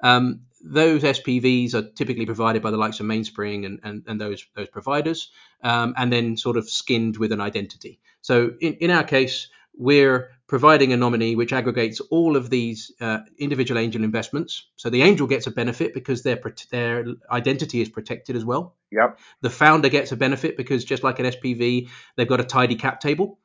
Um, 0.00 0.40
those 0.62 1.02
SPVs 1.02 1.74
are 1.74 1.82
typically 1.82 2.26
provided 2.26 2.62
by 2.62 2.70
the 2.70 2.76
likes 2.76 3.00
of 3.00 3.06
Mainspring 3.06 3.64
and, 3.64 3.80
and, 3.82 4.04
and 4.06 4.20
those 4.20 4.44
those 4.54 4.68
providers, 4.68 5.30
um, 5.62 5.94
and 5.96 6.12
then 6.12 6.36
sort 6.36 6.56
of 6.56 6.68
skinned 6.68 7.16
with 7.16 7.32
an 7.32 7.40
identity. 7.40 8.00
So 8.20 8.52
in, 8.60 8.74
in 8.74 8.90
our 8.90 9.04
case, 9.04 9.48
we're 9.76 10.30
providing 10.46 10.92
a 10.92 10.96
nominee 10.96 11.36
which 11.36 11.52
aggregates 11.52 12.00
all 12.00 12.36
of 12.36 12.50
these 12.50 12.92
uh, 13.00 13.20
individual 13.38 13.78
angel 13.78 14.04
investments. 14.04 14.66
So 14.76 14.90
the 14.90 15.02
angel 15.02 15.26
gets 15.26 15.46
a 15.46 15.50
benefit 15.50 15.94
because 15.94 16.22
their 16.22 16.40
their 16.70 17.04
identity 17.30 17.80
is 17.80 17.88
protected 17.88 18.36
as 18.36 18.44
well. 18.44 18.76
Yep. 18.90 19.18
The 19.42 19.50
founder 19.50 19.88
gets 19.88 20.12
a 20.12 20.16
benefit 20.16 20.56
because 20.56 20.84
just 20.84 21.02
like 21.02 21.20
an 21.20 21.26
SPV, 21.26 21.88
they've 22.16 22.28
got 22.28 22.40
a 22.40 22.44
tidy 22.44 22.74
cap 22.74 23.00
table. 23.00 23.38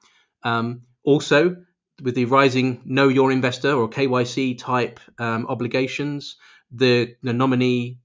Um, 0.44 0.82
also, 1.04 1.58
with 2.02 2.16
the 2.16 2.26
rising 2.26 2.82
know 2.86 3.08
your 3.08 3.32
investor 3.32 3.72
or 3.72 3.90
KYC 3.90 4.58
type 4.58 5.00
um, 5.18 5.46
obligations, 5.48 6.36
the, 6.72 7.16
the 7.24 7.34
nominee 7.34 8.00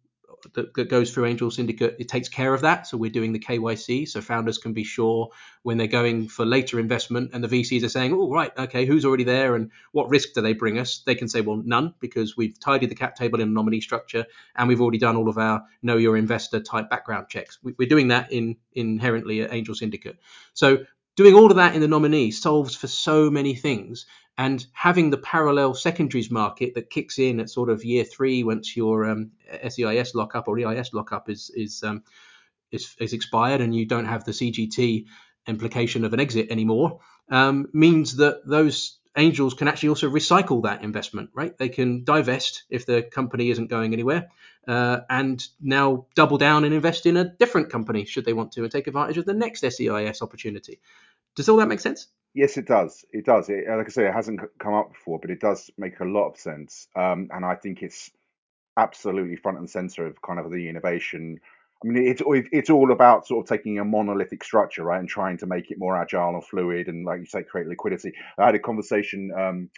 that, 0.55 0.75
that, 0.75 0.89
goes 0.89 1.13
through 1.13 1.27
Angel 1.27 1.51
Syndicate, 1.51 1.97
it 1.99 2.09
takes 2.09 2.29
care 2.29 2.55
of 2.55 2.63
that. 2.63 2.87
So 2.87 2.97
we're 2.97 3.11
doing 3.11 3.33
the 3.33 3.39
KYC, 3.39 4.09
so 4.09 4.21
founders 4.21 4.59
can 4.59 4.73
be 4.73 4.85
sure 4.85 5.31
when 5.63 5.77
they're 5.77 5.87
going 5.87 6.29
for 6.29 6.47
later 6.47 6.79
investment, 6.79 7.31
and 7.33 7.45
the 7.45 7.49
VCs 7.49 7.85
are 7.85 7.89
saying, 7.89 8.13
"Oh, 8.13 8.31
right, 8.31 8.53
okay, 8.59 8.87
who's 8.87 9.05
already 9.05 9.25
there, 9.25 9.55
and 9.55 9.71
what 9.93 10.09
risk 10.09 10.31
do 10.35 10.41
they 10.41 10.53
bring 10.53 10.79
us?" 10.79 11.03
They 11.05 11.15
can 11.15 11.29
say, 11.29 11.41
"Well, 11.41 11.63
none, 11.65 11.95
because 12.01 12.37
we've 12.37 12.59
tidied 12.59 12.91
the 12.91 12.95
cap 12.95 13.17
table 13.17 13.41
in 13.41 13.49
a 13.49 13.53
nominee 13.53 13.81
structure, 13.81 14.27
and 14.57 14.69
we've 14.69 14.81
already 14.81 14.99
done 14.99 15.17
all 15.17 15.29
of 15.29 15.39
our 15.39 15.63
know 15.83 15.97
your 15.97 16.17
investor 16.17 16.61
type 16.61 16.91
background 16.91 17.29
checks. 17.29 17.59
We're 17.63 17.89
doing 17.89 18.09
that 18.09 18.33
in 18.33 18.57
inherently 18.73 19.43
at 19.43 19.53
Angel 19.53 19.75
Syndicate. 19.75 20.19
So 20.55 20.85
doing 21.21 21.35
all 21.35 21.51
of 21.51 21.57
that 21.59 21.75
in 21.75 21.83
the 21.83 21.87
nominee 21.87 22.31
solves 22.31 22.75
for 22.75 22.87
so 22.87 23.31
many 23.31 23.55
things 23.55 24.07
and 24.39 24.65
having 24.73 25.11
the 25.11 25.19
parallel 25.19 25.75
secondaries 25.75 26.31
market 26.31 26.73
that 26.73 26.89
kicks 26.89 27.19
in 27.19 27.39
at 27.41 27.51
sort 27.51 27.69
of 27.69 27.85
year 27.85 28.05
three 28.05 28.43
once 28.43 28.75
your 28.75 29.05
um, 29.05 29.31
SEIS 29.69 30.15
lockup 30.15 30.49
or 30.49 30.59
EIS 30.59 30.95
lockup 30.95 31.29
is 31.29 31.51
is, 31.55 31.83
um, 31.83 32.03
is 32.73 32.97
is 32.99 33.13
expired 33.13 33.61
and 33.61 33.77
you 33.77 33.85
don't 33.85 34.07
have 34.07 34.25
the 34.25 34.33
CGT 34.33 35.05
implication 35.47 36.07
of 36.07 36.15
an 36.15 36.21
exit 36.21 36.51
anymore 36.51 37.01
um, 37.29 37.69
means 37.75 38.17
that 38.17 38.41
those 38.47 38.99
angels 39.15 39.53
can 39.53 39.69
actually 39.69 39.91
also 39.91 40.09
recycle 40.09 40.63
that 40.63 40.83
investment, 40.83 41.29
right? 41.35 41.57
They 41.59 41.69
can 41.69 42.05
divest 42.05 42.65
if 42.71 42.87
the 42.87 43.03
company 43.03 43.51
isn't 43.51 43.69
going 43.69 43.93
anywhere, 43.93 44.31
uh, 44.67 45.01
and 45.11 45.47
now 45.61 46.07
double 46.15 46.39
down 46.39 46.65
and 46.65 46.73
invest 46.73 47.07
in 47.07 47.17
a 47.17 47.25
different 47.25 47.71
company 47.71 48.05
should 48.05 48.25
they 48.25 48.33
want 48.33 48.53
to, 48.53 48.63
and 48.63 48.73
take 48.73 48.87
advantage 48.87 49.19
of 49.19 49.27
the 49.27 49.35
next 49.35 49.61
SEIS 49.61 50.23
opportunity. 50.23 50.81
Does 51.37 51.49
all 51.49 51.57
that 51.59 51.69
make 51.69 51.81
sense? 51.81 52.09
Yes, 52.35 52.57
it 52.57 52.67
does. 52.67 53.05
It 53.11 53.25
does. 53.25 53.49
It, 53.49 53.65
like 53.69 53.87
I 53.87 53.91
say, 53.91 54.07
it 54.07 54.15
hasn't 54.15 54.41
come 54.59 54.75
up 54.75 54.93
before, 54.93 55.19
but 55.19 55.31
it 55.31 55.41
does 55.41 55.71
make 55.77 55.99
a 56.01 56.05
lot 56.05 56.29
of 56.29 56.37
sense. 56.39 56.87
Um, 56.95 57.29
and 57.33 57.45
I 57.45 57.57
think 57.57 57.83
it's 57.83 58.11
absolutely 58.77 59.37
front 59.37 59.59
and 59.59 59.69
center 59.69 60.07
of 60.07 60.23
kind 60.23 60.39
of 60.39 60.51
the 60.51 60.69
innovation. 60.69 61.41
I 61.83 61.89
mean, 61.89 62.07
it's 62.07 62.23
it's 62.27 62.71
all 62.71 62.93
about 62.93 63.27
sort 63.27 63.45
of 63.45 63.49
taking 63.49 63.79
a 63.79 63.85
monolithic 63.85 64.45
structure, 64.45 64.85
right, 64.85 65.01
and 65.01 65.09
trying 65.09 65.39
to 65.39 65.47
make 65.47 65.71
it 65.71 65.79
more 65.79 65.97
agile 65.97 66.35
and 66.35 66.45
fluid, 66.45 66.89
and 66.89 67.05
like 67.05 67.21
you 67.21 67.27
say, 67.27 67.43
create 67.43 67.67
liquidity. 67.67 68.13
I 68.39 68.47
had 68.47 68.55
a 68.55 68.59
conversation 68.59 69.33
um, 69.37 69.71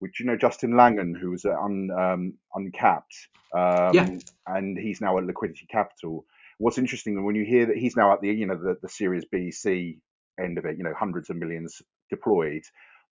with 0.00 0.12
you 0.20 0.26
know 0.26 0.36
Justin 0.36 0.76
Langan, 0.76 1.14
who 1.14 1.30
was 1.30 1.44
un, 1.44 1.90
um, 1.90 2.34
uncapped, 2.54 3.28
um, 3.52 3.92
yeah. 3.92 4.08
and 4.46 4.78
he's 4.78 5.00
now 5.00 5.18
at 5.18 5.24
Liquidity 5.24 5.66
Capital. 5.68 6.24
What's 6.58 6.78
interesting 6.78 7.22
when 7.24 7.34
you 7.34 7.44
hear 7.44 7.66
that 7.66 7.76
he's 7.76 7.96
now 7.96 8.12
at 8.12 8.20
the 8.20 8.28
you 8.28 8.46
know 8.46 8.56
the, 8.56 8.78
the 8.80 8.88
Series 8.88 9.24
B 9.24 9.50
C 9.50 9.98
end 10.42 10.58
of 10.58 10.64
it, 10.64 10.76
you 10.76 10.84
know, 10.84 10.94
hundreds 10.98 11.30
of 11.30 11.36
millions 11.36 11.80
deployed. 12.10 12.62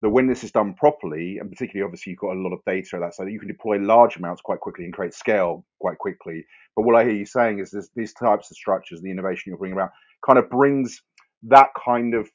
That 0.01 0.09
when 0.11 0.27
this 0.27 0.43
is 0.43 0.51
done 0.51 0.75
properly, 0.75 1.39
and 1.39 1.49
particularly 1.49 1.83
obviously 1.83 2.11
you've 2.11 2.19
got 2.19 2.35
a 2.35 2.39
lot 2.39 2.53
of 2.53 2.59
data 2.67 2.99
that 2.99 3.15
so 3.15 3.25
you 3.25 3.39
can 3.39 3.47
deploy 3.47 3.77
large 3.79 4.15
amounts 4.15 4.41
quite 4.41 4.59
quickly 4.59 4.85
and 4.85 4.93
create 4.93 5.15
scale 5.15 5.65
quite 5.79 5.97
quickly. 5.97 6.45
But 6.75 6.83
what 6.83 6.95
I 6.95 7.03
hear 7.03 7.15
you 7.15 7.25
saying 7.25 7.59
is 7.59 7.71
this, 7.71 7.89
these 7.95 8.13
types 8.13 8.51
of 8.51 8.57
structures, 8.57 9.01
the 9.01 9.09
innovation 9.09 9.43
you're 9.47 9.57
bringing 9.57 9.75
around, 9.77 9.89
kind 10.23 10.37
of 10.37 10.51
brings 10.51 11.01
that 11.43 11.69
kind 11.83 12.13
of 12.13 12.29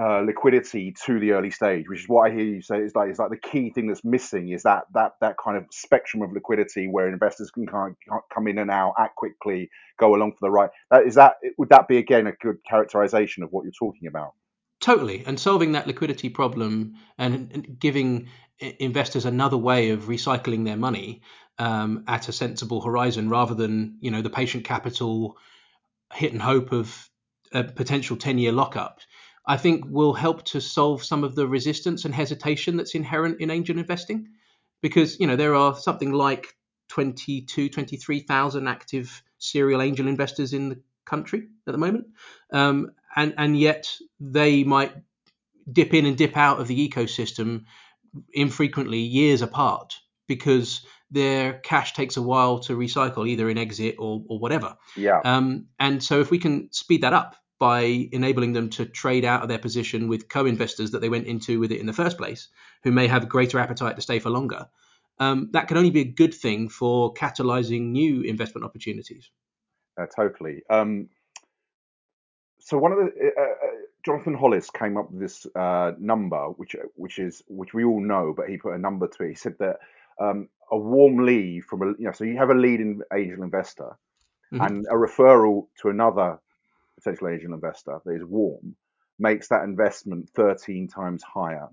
uh, 0.00 0.20
liquidity 0.20 0.94
to 1.04 1.20
the 1.20 1.32
early 1.32 1.50
stage, 1.50 1.86
which 1.88 2.00
is 2.00 2.08
what 2.08 2.30
I 2.30 2.34
hear 2.34 2.44
you 2.44 2.62
say 2.62 2.78
is 2.78 2.94
like 2.94 3.18
like 3.18 3.30
the 3.30 3.36
key 3.36 3.70
thing 3.70 3.88
that's 3.88 4.04
missing 4.04 4.48
is 4.48 4.62
that 4.62 4.84
that 4.94 5.12
that 5.20 5.36
kind 5.42 5.56
of 5.56 5.66
spectrum 5.70 6.22
of 6.22 6.32
liquidity 6.32 6.88
where 6.88 7.08
investors 7.08 7.50
can 7.50 7.66
kind 7.66 7.94
of 8.10 8.20
come 8.32 8.48
in 8.48 8.58
and 8.58 8.70
out, 8.70 8.94
act 8.98 9.16
quickly, 9.16 9.68
go 9.98 10.14
along 10.14 10.32
for 10.32 10.38
the 10.40 10.50
right. 10.50 10.70
That 10.90 11.06
is 11.06 11.16
that 11.16 11.34
would 11.58 11.68
that 11.68 11.88
be 11.88 11.98
again 11.98 12.26
a 12.26 12.32
good 12.32 12.56
characterization 12.68 13.42
of 13.42 13.50
what 13.50 13.64
you're 13.64 13.72
talking 13.72 14.08
about? 14.08 14.32
Totally, 14.80 15.24
and 15.26 15.38
solving 15.38 15.72
that 15.72 15.86
liquidity 15.86 16.30
problem 16.30 16.94
and 17.18 17.76
giving 17.78 18.28
investors 18.58 19.26
another 19.26 19.58
way 19.58 19.90
of 19.90 20.04
recycling 20.04 20.64
their 20.64 20.76
money 20.76 21.20
um, 21.58 22.04
at 22.08 22.28
a 22.28 22.32
sensible 22.32 22.80
horizon, 22.80 23.28
rather 23.28 23.54
than 23.54 23.98
you 24.00 24.10
know 24.10 24.22
the 24.22 24.30
patient 24.30 24.64
capital 24.64 25.36
hit 26.14 26.32
and 26.32 26.40
hope 26.40 26.72
of 26.72 27.10
a 27.52 27.62
potential 27.62 28.16
ten 28.16 28.38
year 28.38 28.52
lockup 28.52 29.00
I 29.46 29.56
think 29.56 29.84
will 29.88 30.12
help 30.12 30.44
to 30.46 30.60
solve 30.60 31.04
some 31.04 31.24
of 31.24 31.34
the 31.34 31.46
resistance 31.46 32.04
and 32.04 32.14
hesitation 32.14 32.76
that's 32.76 32.94
inherent 32.94 33.40
in 33.40 33.50
angel 33.50 33.78
investing. 33.78 34.28
Because, 34.80 35.18
you 35.20 35.26
know, 35.26 35.36
there 35.36 35.54
are 35.54 35.76
something 35.76 36.12
like 36.12 36.54
22, 36.88 37.68
23,000 37.68 38.68
active 38.68 39.22
serial 39.38 39.82
angel 39.82 40.08
investors 40.08 40.52
in 40.52 40.68
the 40.68 40.80
country 41.04 41.48
at 41.66 41.72
the 41.72 41.78
moment. 41.78 42.06
Um, 42.52 42.92
and, 43.14 43.34
and 43.36 43.58
yet 43.58 43.96
they 44.20 44.64
might 44.64 44.92
dip 45.70 45.94
in 45.94 46.06
and 46.06 46.16
dip 46.16 46.36
out 46.36 46.60
of 46.60 46.68
the 46.68 46.88
ecosystem 46.88 47.64
infrequently 48.32 48.98
years 48.98 49.42
apart 49.42 49.94
because 50.26 50.84
their 51.10 51.54
cash 51.54 51.92
takes 51.92 52.16
a 52.16 52.22
while 52.22 52.58
to 52.60 52.76
recycle 52.76 53.28
either 53.28 53.48
in 53.50 53.58
exit 53.58 53.96
or, 53.98 54.22
or 54.28 54.38
whatever. 54.38 54.76
Yeah. 54.96 55.20
Um, 55.24 55.66
and 55.78 56.02
so 56.02 56.20
if 56.20 56.30
we 56.30 56.38
can 56.38 56.72
speed 56.72 57.02
that 57.02 57.12
up 57.12 57.36
by 57.62 58.08
enabling 58.10 58.52
them 58.54 58.70
to 58.70 58.84
trade 58.84 59.24
out 59.24 59.42
of 59.42 59.48
their 59.48 59.56
position 59.56 60.08
with 60.08 60.28
co-investors 60.28 60.90
that 60.90 61.00
they 61.00 61.08
went 61.08 61.28
into 61.28 61.60
with 61.60 61.70
it 61.70 61.78
in 61.78 61.86
the 61.86 61.92
first 61.92 62.18
place, 62.18 62.48
who 62.82 62.90
may 62.90 63.06
have 63.06 63.28
greater 63.28 63.56
appetite 63.56 63.94
to 63.94 64.02
stay 64.02 64.18
for 64.18 64.30
longer. 64.30 64.66
Um, 65.20 65.48
that 65.52 65.68
can 65.68 65.76
only 65.76 65.92
be 65.92 66.00
a 66.00 66.12
good 66.22 66.34
thing 66.34 66.68
for 66.68 67.14
catalyzing 67.14 67.92
new 67.92 68.22
investment 68.22 68.64
opportunities. 68.64 69.30
Uh, 69.96 70.06
totally. 70.06 70.64
Um, 70.68 71.08
so 72.58 72.78
one 72.78 72.90
of 72.90 72.98
the 72.98 73.04
uh, 73.04 73.40
uh, 73.40 73.46
Jonathan 74.04 74.34
Hollis 74.34 74.68
came 74.68 74.96
up 74.96 75.12
with 75.12 75.20
this 75.20 75.46
uh, 75.54 75.92
number, 76.00 76.46
which 76.56 76.74
which 76.96 77.20
is 77.20 77.44
which 77.46 77.74
we 77.74 77.84
all 77.84 78.00
know, 78.00 78.34
but 78.36 78.48
he 78.48 78.56
put 78.56 78.74
a 78.74 78.78
number 78.78 79.06
to 79.06 79.22
it. 79.22 79.28
He 79.28 79.34
said 79.36 79.54
that 79.60 79.76
um, 80.18 80.48
a 80.72 80.76
warm 80.76 81.24
lead 81.24 81.62
from 81.66 81.82
a 81.82 81.86
you 81.96 82.06
know, 82.06 82.12
so 82.12 82.24
you 82.24 82.38
have 82.38 82.50
a 82.50 82.54
lead 82.54 82.80
in 82.80 83.02
angel 83.14 83.44
investor, 83.44 83.96
mm-hmm. 84.52 84.64
and 84.64 84.84
a 84.90 84.94
referral 84.94 85.68
to 85.82 85.90
another 85.90 86.40
potential 87.02 87.28
angel 87.28 87.54
investor 87.54 88.00
that 88.04 88.14
is 88.14 88.24
warm 88.24 88.76
makes 89.18 89.48
that 89.48 89.64
investment 89.64 90.30
13 90.34 90.88
times 90.88 91.22
higher. 91.22 91.68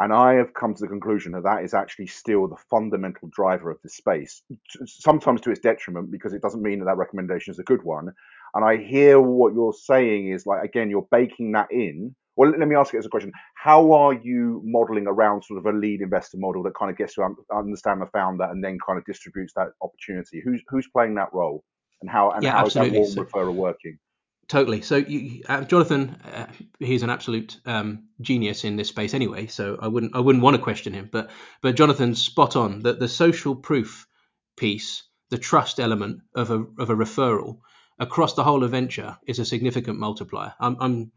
And 0.00 0.14
I 0.14 0.34
have 0.34 0.54
come 0.54 0.74
to 0.74 0.80
the 0.80 0.88
conclusion 0.88 1.32
that 1.32 1.42
that 1.42 1.62
is 1.62 1.74
actually 1.74 2.06
still 2.06 2.48
the 2.48 2.56
fundamental 2.70 3.28
driver 3.30 3.70
of 3.70 3.76
this 3.82 3.96
space, 3.96 4.42
sometimes 4.86 5.42
to 5.42 5.50
its 5.50 5.60
detriment 5.60 6.10
because 6.10 6.32
it 6.32 6.40
doesn't 6.40 6.62
mean 6.62 6.78
that 6.78 6.86
that 6.86 6.96
recommendation 6.96 7.52
is 7.52 7.58
a 7.58 7.64
good 7.64 7.82
one. 7.82 8.10
And 8.54 8.64
I 8.64 8.78
hear 8.78 9.20
what 9.20 9.52
you're 9.52 9.74
saying 9.74 10.30
is 10.30 10.46
like, 10.46 10.64
again, 10.64 10.88
you're 10.88 11.06
baking 11.10 11.52
that 11.52 11.70
in. 11.70 12.16
Well, 12.34 12.50
let 12.50 12.66
me 12.66 12.76
ask 12.76 12.94
you 12.94 12.98
as 12.98 13.04
a 13.04 13.10
question. 13.10 13.32
How 13.54 13.92
are 13.92 14.14
you 14.14 14.62
modeling 14.64 15.06
around 15.06 15.44
sort 15.44 15.58
of 15.58 15.66
a 15.66 15.76
lead 15.76 16.00
investor 16.00 16.38
model 16.38 16.62
that 16.62 16.74
kind 16.74 16.90
of 16.90 16.96
gets 16.96 17.14
to 17.16 17.34
understand 17.54 18.00
the 18.00 18.06
founder 18.06 18.44
and 18.44 18.64
then 18.64 18.78
kind 18.84 18.98
of 18.98 19.04
distributes 19.04 19.52
that 19.56 19.68
opportunity? 19.82 20.40
Who's, 20.42 20.62
who's 20.68 20.88
playing 20.88 21.16
that 21.16 21.28
role? 21.34 21.62
And 22.00 22.08
how, 22.08 22.30
and 22.30 22.42
yeah, 22.42 22.52
how 22.52 22.64
is 22.64 22.72
that 22.72 22.90
warm 22.90 23.10
so, 23.10 23.24
referral 23.24 23.54
working? 23.54 23.98
Totally. 24.50 24.82
So 24.82 24.96
you, 24.96 25.44
uh, 25.48 25.60
Jonathan, 25.62 26.16
uh, 26.24 26.46
he's 26.80 27.04
an 27.04 27.10
absolute 27.10 27.60
um, 27.66 28.08
genius 28.20 28.64
in 28.64 28.74
this 28.74 28.88
space 28.88 29.14
anyway. 29.14 29.46
So 29.46 29.78
I 29.80 29.86
wouldn't 29.86 30.16
I 30.16 30.18
wouldn't 30.18 30.42
want 30.42 30.56
to 30.56 30.62
question 30.62 30.92
him. 30.92 31.08
But 31.12 31.30
but 31.62 31.76
Jonathan's 31.76 32.20
spot 32.20 32.56
on 32.56 32.80
that 32.80 32.98
the 32.98 33.06
social 33.06 33.54
proof 33.54 34.08
piece, 34.56 35.04
the 35.28 35.38
trust 35.38 35.78
element 35.78 36.22
of 36.34 36.50
a 36.50 36.64
of 36.80 36.90
a 36.90 36.96
referral 36.96 37.58
across 38.00 38.34
the 38.34 38.42
whole 38.42 38.64
adventure 38.64 39.16
is 39.24 39.38
a 39.38 39.44
significant 39.44 40.00
multiplier. 40.00 40.52
I'm, 40.58 40.76
I'm 40.80 41.12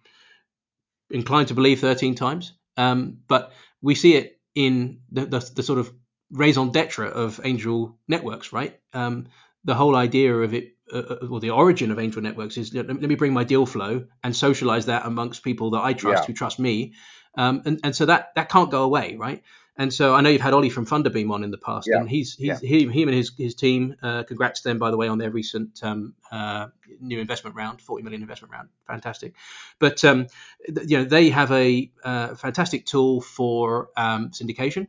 inclined 1.10 1.48
to 1.48 1.56
believe 1.56 1.80
13 1.80 2.14
times, 2.14 2.54
um, 2.78 3.18
but 3.28 3.52
we 3.82 3.96
see 3.96 4.14
it 4.14 4.40
in 4.54 5.00
the, 5.12 5.26
the, 5.26 5.52
the 5.56 5.64
sort 5.64 5.80
of 5.80 5.92
raison 6.30 6.72
d'etre 6.72 7.10
of 7.10 7.42
angel 7.44 7.98
networks, 8.08 8.54
right? 8.54 8.80
Um, 8.94 9.26
the 9.64 9.74
whole 9.74 9.96
idea 9.96 10.36
of 10.36 10.54
it 10.54 10.74
uh, 10.94 11.28
or 11.28 11.40
the 11.40 11.50
origin 11.50 11.92
of 11.92 12.00
angel 12.00 12.22
networks 12.22 12.58
is 12.58 12.74
let, 12.74 12.88
me 12.88 13.16
bring 13.16 13.34
my 13.34 13.44
deal 13.44 13.66
flow 13.66 14.06
and 14.24 14.36
socialize 14.36 14.86
that 14.86 15.06
amongst 15.06 15.44
people 15.44 15.72
that 15.72 15.82
I 15.82 15.94
trust 15.94 16.24
Yeah. 16.24 16.28
who 16.28 16.34
trust 16.34 16.60
me, 16.60 16.94
um, 17.38 17.62
and 17.66 17.80
and 17.84 17.96
so 17.96 18.06
that 18.06 18.34
that 18.36 18.50
can't 18.50 18.72
go 18.72 18.84
away, 18.84 19.16
right? 19.18 19.42
And 19.76 19.92
so 19.92 20.14
I 20.14 20.22
know 20.22 20.30
you've 20.30 20.42
had 20.42 20.54
Ollie 20.54 20.70
from 20.70 20.86
Thunderbeam 20.86 21.32
on 21.32 21.44
in 21.44 21.50
the 21.50 21.58
past, 21.58 21.88
Yeah. 21.92 22.00
and 22.00 22.08
he's 22.10 22.36
he's 22.36 22.60
he, 22.60 22.86
him 22.88 23.08
and 23.08 23.18
his 23.18 23.32
his 23.36 23.56
team. 23.56 23.96
Uh, 24.04 24.24
congrats 24.24 24.62
to 24.62 24.70
them, 24.70 24.78
by 24.78 24.92
the 24.92 24.98
way, 24.98 25.08
on 25.08 25.18
their 25.18 25.32
recent 25.32 25.84
um, 25.84 26.14
uh, 26.32 26.68
new 27.00 27.20
investment 27.20 27.56
round, 27.56 27.82
forty 27.82 28.04
million 28.04 28.22
investment 28.22 28.52
round, 28.52 28.70
fantastic. 28.86 29.34
But 29.80 30.06
um, 30.06 30.28
th- 30.66 30.88
you 30.90 30.98
know 30.98 31.06
they 31.06 31.30
have 31.30 31.52
a 31.52 31.92
uh, 32.04 32.36
fantastic 32.36 32.86
tool 32.86 33.22
for 33.22 33.90
um, 33.98 34.30
syndication, 34.30 34.88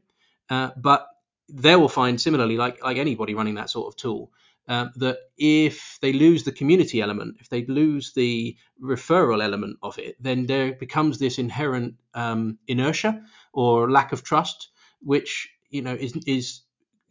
uh, 0.50 0.70
but 0.76 1.08
they 1.48 1.76
will 1.76 1.88
find 1.88 2.20
similarly, 2.20 2.58
like 2.58 2.84
like 2.84 2.98
anybody 2.98 3.34
running 3.34 3.54
that 3.54 3.70
sort 3.70 3.88
of 3.88 3.96
tool, 3.96 4.32
um, 4.68 4.92
that 4.96 5.18
if 5.36 5.98
they 6.00 6.12
lose 6.12 6.44
the 6.44 6.52
community 6.52 7.00
element, 7.00 7.36
if 7.40 7.48
they 7.48 7.64
lose 7.66 8.12
the 8.12 8.56
referral 8.82 9.42
element 9.42 9.76
of 9.82 9.98
it, 9.98 10.16
then 10.20 10.46
there 10.46 10.72
becomes 10.72 11.18
this 11.18 11.38
inherent 11.38 11.94
um, 12.14 12.58
inertia 12.66 13.22
or 13.52 13.90
lack 13.90 14.12
of 14.12 14.22
trust, 14.22 14.68
which 15.00 15.48
you 15.70 15.82
know 15.82 15.94
is 15.94 16.16
is 16.26 16.62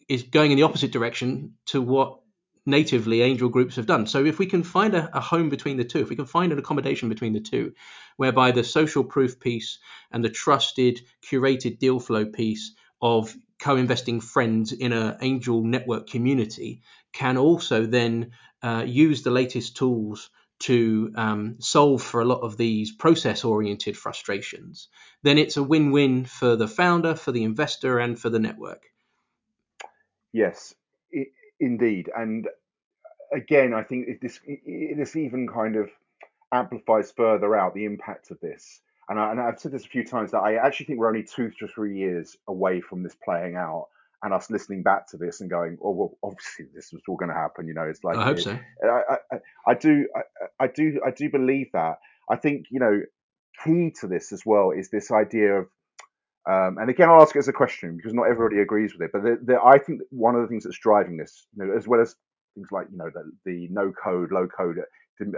is 0.10 0.24
going 0.24 0.52
in 0.52 0.58
the 0.58 0.64
opposite 0.64 0.92
direction 0.92 1.54
to 1.66 1.82
what 1.82 2.20
natively 2.66 3.22
angel 3.22 3.50
groups 3.50 3.76
have 3.76 3.86
done. 3.86 4.08
So 4.08 4.26
if 4.26 4.40
we 4.40 4.46
can 4.46 4.64
find 4.64 4.96
a, 4.96 5.10
a 5.16 5.20
home 5.20 5.50
between 5.50 5.78
the 5.78 5.84
two, 5.84 6.00
if 6.00 6.10
we 6.10 6.16
can 6.16 6.26
find 6.26 6.52
an 6.52 6.60
accommodation 6.60 7.10
between 7.10 7.34
the 7.34 7.42
two, 7.42 7.74
whereby 8.18 8.52
the 8.52 8.64
social 8.64 9.04
proof 9.04 9.40
piece 9.40 9.80
and 10.12 10.24
the 10.24 10.30
trusted 10.30 11.02
curated 11.30 11.80
deal 11.80 12.00
flow 12.00 12.26
piece 12.26 12.74
of 13.02 13.36
co-investing 13.60 14.22
friends 14.22 14.72
in 14.72 14.94
an 14.94 15.18
angel 15.22 15.64
network 15.64 16.08
community 16.08 16.82
can 17.14 17.38
also 17.38 17.86
then 17.86 18.32
uh, 18.62 18.84
use 18.86 19.24
the 19.24 19.32
latest 19.32 19.78
tools 19.78 20.30
to 20.60 21.12
um, 21.16 21.56
solve 21.60 22.02
for 22.02 22.22
a 22.22 22.26
lot 22.26 22.40
of 22.40 22.56
these 22.56 22.92
process 22.92 23.44
oriented 23.44 23.98
frustrations, 23.98 24.88
then 25.22 25.38
it's 25.38 25.58
a 25.58 25.64
win 25.64 25.92
win 25.92 26.26
for 26.26 26.56
the 26.56 26.68
founder, 26.68 27.16
for 27.16 27.32
the 27.32 27.44
investor, 27.44 28.00
and 28.00 28.18
for 28.18 28.30
the 28.30 28.40
network. 28.40 28.84
Yes, 30.32 30.74
indeed. 31.60 32.10
And 32.16 32.48
again, 33.34 33.74
I 33.74 33.84
think 33.84 34.22
this 34.22 34.40
this 34.98 35.16
even 35.16 35.48
kind 35.48 35.76
of 35.76 35.90
amplifies 36.54 37.12
further 37.12 37.56
out 37.56 37.74
the 37.74 37.86
impact 37.86 38.32
of 38.32 38.40
this. 38.40 38.80
And, 39.10 39.20
I, 39.20 39.32
and 39.32 39.42
I've 39.42 39.60
said 39.60 39.74
this 39.74 39.86
a 39.86 39.90
few 39.90 40.06
times 40.06 40.32
that 40.32 40.40
I 40.40 40.56
actually 40.56 40.86
think 40.86 41.00
we're 41.00 41.10
only 41.10 41.24
two 41.24 41.52
to 41.60 41.68
three 41.68 41.98
years 41.98 42.38
away 42.48 42.80
from 42.80 43.04
this 43.04 43.16
playing 43.16 43.56
out, 43.56 43.88
and 44.24 44.34
us 44.34 44.50
listening 44.50 44.84
back 44.84 45.08
to 45.10 45.18
this 45.18 45.42
and 45.42 45.50
going, 45.50 45.78
"Oh, 45.84 45.92
well, 45.92 46.18
obviously 46.24 46.66
this 46.74 46.92
was 46.92 47.02
all 47.08 47.18
going 47.18 47.30
to 47.30 47.36
happen." 47.36 47.68
You 47.68 47.74
know, 47.74 47.84
it's 47.84 48.04
like 48.04 48.18
I 48.18 48.24
hope 48.26 48.38
it- 48.38 48.44
so. 48.44 48.58
I, 48.84 49.18
I, 49.32 49.38
I 49.68 49.74
do, 49.76 50.08
I, 50.16 50.64
I 50.64 50.68
do, 50.68 51.02
I 51.06 51.12
do 51.12 51.30
believe 51.30 51.68
that. 51.74 51.98
I 52.30 52.38
think 52.38 52.66
you 52.72 52.80
know, 52.80 53.02
key 53.64 53.94
to 54.00 54.08
this 54.08 54.32
as 54.32 54.44
well 54.46 54.72
is 54.72 54.90
this 54.90 55.12
idea 55.12 55.60
of, 55.60 55.66
um, 56.50 56.78
and 56.80 56.90
again, 56.90 57.10
I'll 57.10 57.22
ask 57.22 57.36
it 57.36 57.40
as 57.40 57.48
a 57.48 57.54
question 57.54 57.98
because 57.98 58.14
not 58.14 58.24
everybody 58.24 58.62
agrees 58.62 58.94
with 58.94 59.02
it. 59.04 59.12
But 59.14 59.24
the, 59.24 59.38
the, 59.44 59.62
I 59.62 59.78
think 59.78 60.02
one 60.10 60.36
of 60.36 60.42
the 60.42 60.48
things 60.48 60.64
that's 60.64 60.80
driving 60.80 61.18
this, 61.18 61.48
you 61.56 61.66
know, 61.66 61.78
as 61.78 61.88
well 61.88 62.02
as 62.02 62.16
things 62.56 62.68
like 62.72 62.88
you 62.92 62.98
know 62.98 63.10
the, 63.14 63.32
the 63.46 63.68
no 63.72 63.92
code, 63.92 64.32
low 64.32 64.48
code, 64.48 64.78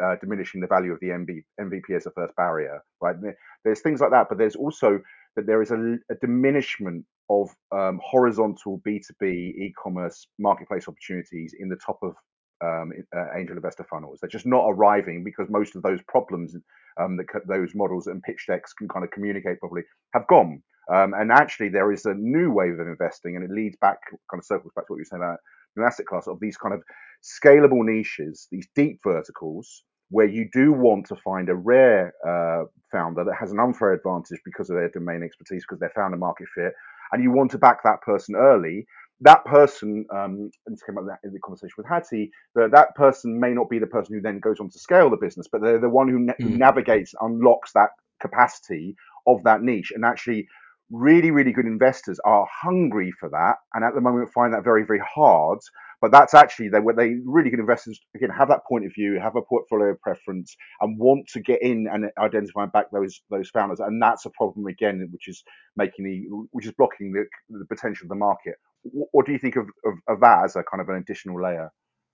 uh, 0.02 0.16
diminishing 0.22 0.62
the 0.62 0.68
value 0.68 0.92
of 0.94 1.00
the 1.00 1.08
MB, 1.08 1.44
MVP 1.60 1.96
as 1.96 2.06
a 2.06 2.12
first 2.12 2.36
barrier, 2.36 2.82
right? 3.02 3.16
There's 3.64 3.82
things 3.82 4.00
like 4.00 4.12
that, 4.12 4.28
but 4.30 4.38
there's 4.38 4.56
also 4.56 5.00
that 5.36 5.46
there 5.48 5.62
is 5.62 5.72
a, 5.72 5.98
a 6.10 6.16
diminishment 6.22 7.06
of 7.30 7.50
um, 7.72 8.00
horizontal 8.04 8.82
B2B 8.88 9.24
e-commerce 9.24 10.28
marketplace 10.40 10.88
opportunities 10.88 11.54
in 11.58 11.70
the 11.70 11.78
top 11.78 12.00
of 12.04 12.16
um, 12.64 12.92
uh, 13.16 13.38
angel 13.38 13.56
investor 13.56 13.86
funnels. 13.90 14.20
They're 14.22 14.30
just 14.30 14.46
not 14.46 14.66
arriving 14.68 15.24
because 15.24 15.48
most 15.50 15.76
of 15.76 15.84
those 15.84 16.00
problems 16.08 16.56
um, 17.00 17.18
that 17.18 17.26
those 17.48 17.76
models 17.76 18.08
and 18.08 18.22
pitch 18.24 18.46
decks 18.48 18.74
can 18.74 18.88
kind 18.88 19.04
of 19.04 19.12
communicate 19.12 19.60
properly 19.60 19.84
have 20.14 20.28
gone. 20.28 20.62
Um, 20.94 21.14
and 21.16 21.32
actually, 21.32 21.70
there 21.70 21.92
is 21.92 22.06
a 22.06 22.14
new 22.14 22.52
wave 22.52 22.80
of 22.80 22.88
investing, 22.88 23.36
and 23.36 23.44
it 23.44 23.52
leads 23.52 23.76
back, 23.82 23.98
kind 24.30 24.40
of 24.40 24.46
circles 24.46 24.72
back 24.76 24.88
to 24.88 24.94
what 24.94 24.98
you 24.98 25.02
were 25.02 25.06
saying 25.06 25.24
about 25.24 25.40
new 25.76 25.84
asset 25.84 26.06
class 26.06 26.28
of 26.28 26.40
these 26.40 26.58
kind 26.58 26.74
of 26.74 26.82
scalable 27.24 27.84
niches, 27.84 28.48
these 28.52 28.68
deep 28.76 29.00
verticals, 29.04 29.84
where 30.10 30.28
you 30.28 30.48
do 30.54 30.72
want 30.72 31.08
to 31.08 31.16
find 31.18 31.50
a 31.50 31.56
rare 31.56 32.14
uh, 32.28 32.66
founder 32.92 33.24
that 33.24 33.36
has 33.40 33.52
an 33.52 33.60
unfair 33.60 33.94
advantage 33.94 34.40
because 34.46 34.70
of 34.70 34.76
their 34.76 34.90
domain 34.90 35.24
expertise, 35.24 35.64
because 35.68 35.80
they 35.80 35.88
found 35.96 36.14
a 36.14 36.18
market 36.18 36.48
fit, 36.54 36.74
and 37.12 37.24
you 37.24 37.32
want 37.32 37.52
to 37.52 37.58
back 37.58 37.84
that 37.84 38.02
person 38.02 38.36
early. 38.36 38.86
That 39.22 39.46
person, 39.46 40.06
um, 40.14 40.50
and 40.66 40.76
this 40.76 40.84
came 40.84 40.98
up 40.98 41.06
in 41.24 41.32
the 41.34 41.40
conversation 41.40 41.74
with 41.78 41.88
Hattie, 41.88 42.32
that 42.56 42.72
that 42.72 42.96
person 42.96 43.40
may 43.40 43.54
not 43.54 43.70
be 43.70 43.80
the 43.80 43.88
person 43.88 44.14
who 44.16 44.22
then 44.22 44.40
goes 44.40 44.60
on 44.60 44.70
to 44.70 44.80
scale 44.80 45.10
the 45.10 45.18
business, 45.18 45.48
but 45.52 45.62
they're 45.62 45.80
the 45.80 45.90
one 45.90 46.10
who, 46.10 46.20
na- 46.20 46.34
Mm. 46.42 46.58
navigates, 46.58 47.14
unlocks 47.22 47.72
that 47.74 47.92
capacity 48.22 48.96
of 49.26 49.44
that 49.44 49.62
niche, 49.62 49.92
and 49.96 50.04
actually 50.04 50.48
really, 50.92 51.32
really 51.32 51.52
good 51.54 51.66
investors 51.66 52.20
are 52.26 52.46
hungry 52.52 53.12
for 53.20 53.30
that, 53.30 53.56
and 53.74 53.84
at 53.86 53.96
the 53.96 54.02
moment 54.02 54.32
find 54.34 54.54
that 54.54 54.64
very, 54.64 54.84
very 54.86 55.02
hard. 55.16 55.60
But 56.02 56.12
that's 56.12 56.34
actually 56.34 56.70
they 56.70 56.80
they 56.98 57.16
really 57.26 57.50
good 57.52 57.60
investors 57.60 58.00
again 58.16 58.30
have 58.32 58.50
that 58.50 58.62
point 58.68 58.86
of 58.86 58.94
view, 58.94 59.20
have 59.22 59.36
a 59.36 59.42
portfolio 59.42 59.96
preference, 60.02 60.56
and 60.82 61.00
want 61.00 61.28
to 61.30 61.42
get 61.42 61.62
in 61.62 61.88
and 61.92 62.06
identify 62.20 62.64
and 62.64 62.72
back 62.72 62.88
those 62.92 63.22
those 63.32 63.50
founders. 63.50 63.80
And 63.80 64.02
that's 64.02 64.26
a 64.26 64.32
problem 64.32 64.68
again, 64.68 65.08
which 65.12 65.28
is 65.28 65.44
making 65.78 66.06
the 66.06 66.48
which 66.52 66.66
is 66.68 66.74
blocking 66.74 67.14
the, 67.14 67.26
the 67.50 67.66
potential 67.66 68.06
of 68.06 68.10
the 68.10 68.16
market. 68.16 68.56
Wh- 68.84 69.14
What 69.14 69.26
do 69.26 69.34
you 69.34 69.40
think 69.40 69.56
of, 69.58 69.68
of, 69.86 69.96
of 70.08 70.20
that 70.22 70.46
as 70.46 70.56
a 70.56 70.64
kind 70.64 70.82
of 70.82 70.90
an 70.90 70.98
additional 70.98 71.42
layer? 71.42 71.72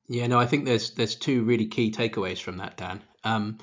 Yeah, 0.10 0.28
no, 0.28 0.40
I 0.40 0.48
think 0.48 0.66
there's 0.66 0.92
there's 0.92 1.16
two 1.16 1.44
really 1.44 1.68
key 1.68 1.92
takeaways 1.92 2.42
from 2.42 2.58
that, 2.58 2.78
Dan. 2.78 3.02
Um, 3.24 3.60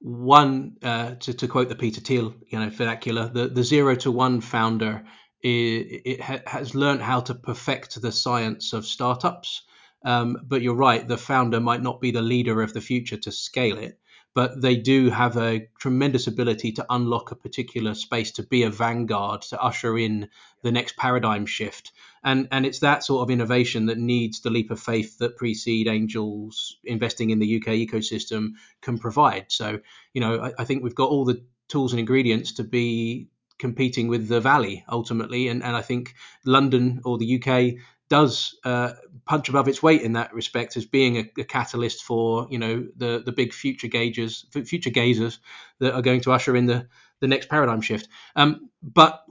one, 0.00 0.76
uh, 0.82 1.16
to, 1.16 1.34
to 1.34 1.48
quote 1.48 1.68
the 1.68 1.76
Peter 1.76 2.00
Thiel, 2.00 2.34
you 2.48 2.58
know, 2.60 2.70
vernacular, 2.70 3.28
the, 3.28 3.48
the 3.48 3.64
zero 3.64 3.94
to 3.96 4.10
one 4.12 4.40
founder 4.40 5.04
it 5.42 6.20
ha, 6.20 6.40
has 6.46 6.74
learned 6.74 7.02
how 7.02 7.20
to 7.20 7.34
perfect 7.34 8.00
the 8.00 8.12
science 8.12 8.72
of 8.72 8.86
startups. 8.86 9.62
Um, 10.04 10.38
but 10.44 10.62
you're 10.62 10.74
right, 10.74 11.06
the 11.06 11.16
founder 11.16 11.60
might 11.60 11.82
not 11.82 12.00
be 12.00 12.12
the 12.12 12.22
leader 12.22 12.62
of 12.62 12.72
the 12.72 12.80
future 12.80 13.16
to 13.16 13.32
scale 13.32 13.78
it, 13.78 13.98
but 14.32 14.60
they 14.60 14.76
do 14.76 15.10
have 15.10 15.36
a 15.36 15.68
tremendous 15.80 16.28
ability 16.28 16.72
to 16.72 16.86
unlock 16.88 17.32
a 17.32 17.36
particular 17.36 17.94
space, 17.94 18.30
to 18.32 18.44
be 18.44 18.62
a 18.62 18.70
vanguard, 18.70 19.42
to 19.42 19.60
usher 19.60 19.98
in 19.98 20.28
the 20.62 20.70
next 20.70 20.96
paradigm 20.96 21.46
shift. 21.46 21.90
And, 22.22 22.46
and 22.52 22.64
it's 22.64 22.78
that 22.80 23.02
sort 23.02 23.22
of 23.22 23.30
innovation 23.30 23.86
that 23.86 23.98
needs 23.98 24.40
the 24.40 24.50
leap 24.50 24.70
of 24.70 24.78
faith 24.78 25.18
that 25.18 25.36
pre-seed 25.36 25.88
angels 25.88 26.76
investing 26.84 27.30
in 27.30 27.40
the 27.40 27.56
UK 27.56 27.72
ecosystem 27.74 28.52
can 28.80 28.98
provide. 28.98 29.46
So, 29.48 29.80
you 30.14 30.20
know, 30.20 30.40
I, 30.40 30.52
I 30.60 30.64
think 30.64 30.84
we've 30.84 30.94
got 30.94 31.10
all 31.10 31.24
the 31.24 31.42
tools 31.68 31.92
and 31.92 32.00
ingredients 32.00 32.52
to 32.52 32.64
be 32.64 33.28
competing 33.58 34.08
with 34.08 34.28
the 34.28 34.40
Valley 34.40 34.84
ultimately, 34.88 35.48
and, 35.48 35.62
and 35.62 35.76
I 35.76 35.82
think 35.82 36.14
London 36.44 37.00
or 37.04 37.18
the 37.18 37.42
UK 37.42 37.80
does 38.08 38.56
uh, 38.64 38.92
punch 39.26 39.48
above 39.48 39.68
its 39.68 39.82
weight 39.82 40.02
in 40.02 40.14
that 40.14 40.32
respect 40.32 40.76
as 40.76 40.86
being 40.86 41.18
a, 41.18 41.40
a, 41.40 41.44
catalyst 41.44 42.02
for 42.02 42.46
you 42.50 42.58
know 42.58 42.86
the 42.96 43.22
the 43.24 43.32
big 43.32 43.52
future 43.52 43.88
gauges, 43.88 44.46
future 44.50 44.90
gazers 44.90 45.38
that 45.78 45.94
are 45.94 46.02
going 46.02 46.20
to 46.22 46.32
usher 46.32 46.56
in 46.56 46.66
the 46.66 46.88
the 47.20 47.28
next 47.28 47.48
paradigm 47.48 47.80
shift. 47.80 48.08
Um, 48.36 48.70
but 48.82 49.24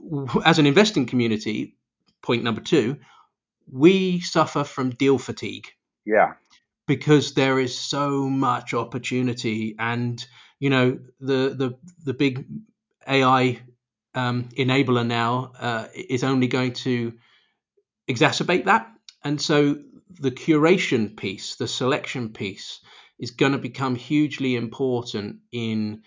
as 0.44 0.58
an 0.58 0.66
investing 0.66 1.06
community, 1.06 1.76
point 2.22 2.44
number 2.44 2.60
two, 2.60 2.98
we 3.70 4.20
suffer 4.20 4.64
from 4.64 4.90
deal 4.90 5.18
fatigue. 5.18 5.68
Yeah. 6.04 6.34
Because 6.86 7.34
there 7.34 7.58
is 7.58 7.78
so 7.78 8.28
much 8.28 8.72
opportunity, 8.72 9.74
and 9.78 10.24
you 10.58 10.70
know 10.70 10.98
the 11.20 11.54
the 11.54 11.78
the 12.04 12.14
big 12.14 12.46
AI 13.06 13.60
um, 14.18 14.48
enabler 14.56 15.06
now 15.06 15.52
uh, 15.60 15.86
is 15.94 16.24
only 16.24 16.48
going 16.48 16.72
to 16.72 17.12
exacerbate 18.10 18.64
that. 18.64 18.90
And 19.22 19.40
so 19.40 19.76
the 20.20 20.30
curation 20.30 21.16
piece, 21.16 21.56
the 21.56 21.68
selection 21.68 22.30
piece, 22.30 22.80
is 23.18 23.30
going 23.30 23.52
to 23.52 23.58
become 23.58 23.94
hugely 23.94 24.56
important 24.56 25.40
in 25.52 26.02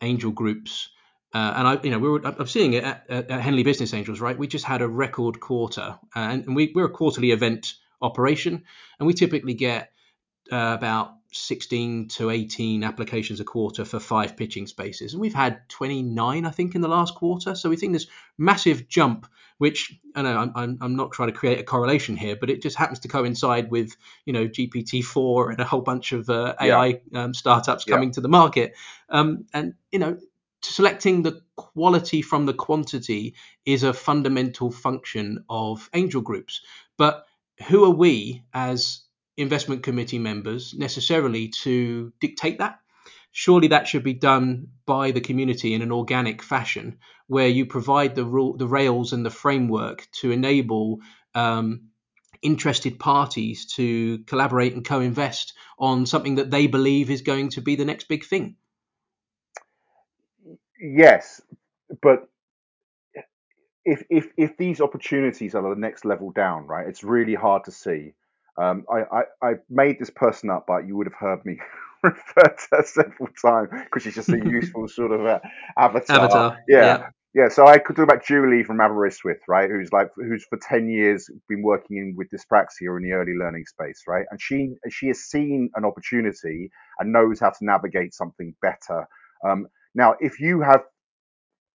angel 0.00 0.30
groups. 0.30 0.90
Uh, 1.34 1.54
and 1.56 1.68
I, 1.68 1.80
you 1.82 1.90
know, 1.90 1.98
we 1.98 2.08
were, 2.08 2.20
I'm 2.24 2.46
seeing 2.46 2.74
it 2.74 2.84
at, 2.84 3.10
at, 3.10 3.40
Henley 3.40 3.62
Business 3.62 3.92
Angels, 3.94 4.20
right? 4.20 4.38
We 4.38 4.46
just 4.46 4.64
had 4.64 4.80
a 4.80 4.88
record 4.88 5.40
quarter, 5.40 5.98
uh, 6.14 6.18
and, 6.18 6.54
we, 6.54 6.72
we're 6.74 6.86
a 6.86 6.90
quarterly 6.90 7.32
event 7.32 7.74
operation, 8.00 8.64
and 8.98 9.06
we 9.06 9.12
typically 9.12 9.54
get 9.54 9.90
uh, 10.52 10.76
about 10.78 11.15
16 11.36 12.08
to 12.08 12.30
18 12.30 12.84
applications 12.84 13.40
a 13.40 13.44
quarter 13.44 13.84
for 13.84 14.00
five 14.00 14.36
pitching 14.36 14.66
spaces. 14.66 15.12
And 15.12 15.20
we've 15.20 15.34
had 15.34 15.68
29, 15.68 16.44
I 16.44 16.50
think, 16.50 16.74
in 16.74 16.80
the 16.80 16.88
last 16.88 17.14
quarter. 17.14 17.54
So 17.54 17.68
we 17.68 17.76
think 17.76 17.92
this 17.92 18.06
massive 18.38 18.88
jump, 18.88 19.26
which 19.58 19.98
I 20.14 20.22
know 20.22 20.52
I'm, 20.54 20.78
I'm 20.80 20.96
not 20.96 21.12
trying 21.12 21.30
to 21.30 21.36
create 21.36 21.58
a 21.58 21.64
correlation 21.64 22.16
here, 22.16 22.36
but 22.36 22.50
it 22.50 22.62
just 22.62 22.76
happens 22.76 23.00
to 23.00 23.08
coincide 23.08 23.70
with, 23.70 23.96
you 24.24 24.32
know, 24.32 24.46
GPT-4 24.46 25.50
and 25.50 25.60
a 25.60 25.64
whole 25.64 25.80
bunch 25.80 26.12
of 26.12 26.28
uh, 26.28 26.54
AI 26.60 27.00
yeah. 27.10 27.24
um, 27.24 27.34
startups 27.34 27.84
coming 27.84 28.08
yeah. 28.08 28.14
to 28.14 28.20
the 28.20 28.28
market. 28.28 28.74
Um, 29.08 29.46
and, 29.52 29.74
you 29.92 29.98
know, 29.98 30.18
selecting 30.62 31.22
the 31.22 31.40
quality 31.56 32.22
from 32.22 32.46
the 32.46 32.54
quantity 32.54 33.34
is 33.64 33.82
a 33.82 33.92
fundamental 33.92 34.70
function 34.70 35.44
of 35.48 35.88
angel 35.94 36.20
groups. 36.20 36.60
But 36.96 37.26
who 37.68 37.84
are 37.84 37.94
we 37.94 38.42
as 38.52 39.05
investment 39.36 39.82
committee 39.82 40.18
members 40.18 40.74
necessarily 40.74 41.48
to 41.48 42.12
dictate 42.20 42.58
that. 42.58 42.80
Surely 43.32 43.68
that 43.68 43.86
should 43.86 44.02
be 44.02 44.14
done 44.14 44.68
by 44.86 45.10
the 45.10 45.20
community 45.20 45.74
in 45.74 45.82
an 45.82 45.92
organic 45.92 46.42
fashion, 46.42 46.98
where 47.26 47.48
you 47.48 47.66
provide 47.66 48.14
the 48.14 48.24
rule, 48.24 48.56
the 48.56 48.66
rails, 48.66 49.12
and 49.12 49.26
the 49.26 49.30
framework 49.30 50.08
to 50.12 50.30
enable 50.30 51.00
um, 51.34 51.88
interested 52.40 52.98
parties 52.98 53.66
to 53.74 54.18
collaborate 54.20 54.74
and 54.74 54.84
co-invest 54.86 55.52
on 55.78 56.06
something 56.06 56.36
that 56.36 56.50
they 56.50 56.66
believe 56.66 57.10
is 57.10 57.22
going 57.22 57.50
to 57.50 57.60
be 57.60 57.76
the 57.76 57.84
next 57.84 58.08
big 58.08 58.24
thing. 58.24 58.56
Yes, 60.80 61.42
but 62.02 62.28
if 63.84 64.02
if 64.10 64.28
if 64.36 64.56
these 64.56 64.80
opportunities 64.80 65.54
are 65.54 65.62
the 65.62 65.80
next 65.80 66.04
level 66.04 66.30
down, 66.30 66.66
right? 66.66 66.86
It's 66.86 67.04
really 67.04 67.34
hard 67.34 67.64
to 67.64 67.70
see. 67.70 68.14
Um, 68.58 68.84
I, 68.90 69.02
I 69.18 69.48
I 69.50 69.52
made 69.68 69.98
this 69.98 70.10
person 70.10 70.50
up, 70.50 70.64
but 70.66 70.86
you 70.86 70.96
would 70.96 71.06
have 71.06 71.14
heard 71.18 71.44
me 71.44 71.58
refer 72.02 72.42
to 72.42 72.66
her 72.76 72.82
several 72.84 73.28
times 73.40 73.68
because 73.84 74.02
she's 74.02 74.14
just 74.14 74.32
a 74.32 74.38
useful 74.44 74.88
sort 74.88 75.12
of 75.12 75.26
uh, 75.26 75.40
avatar. 75.78 76.16
Avatar, 76.16 76.58
Yeah. 76.68 76.78
yeah. 76.78 77.06
yeah. 77.34 77.48
So 77.48 77.66
I 77.66 77.78
could 77.78 77.96
talk 77.96 78.04
about 78.04 78.24
Julie 78.24 78.62
from 78.64 78.80
Aberystwyth, 78.80 79.42
right? 79.48 79.70
Who's 79.70 79.92
like 79.92 80.08
who's 80.16 80.44
for 80.48 80.58
ten 80.58 80.88
years 80.88 81.28
been 81.48 81.62
working 81.62 81.98
in 81.98 82.14
with 82.16 82.28
dyspraxia 82.30 82.96
in 82.96 83.02
the 83.02 83.12
early 83.12 83.34
learning 83.34 83.66
space, 83.66 84.02
right? 84.08 84.26
And 84.30 84.40
she 84.40 84.74
she 84.90 85.08
has 85.08 85.20
seen 85.20 85.70
an 85.74 85.84
opportunity 85.84 86.70
and 86.98 87.12
knows 87.12 87.40
how 87.40 87.50
to 87.50 87.58
navigate 87.64 88.14
something 88.14 88.54
better. 88.62 89.06
Um, 89.46 89.66
now, 89.94 90.14
if 90.20 90.40
you 90.40 90.60
have 90.60 90.82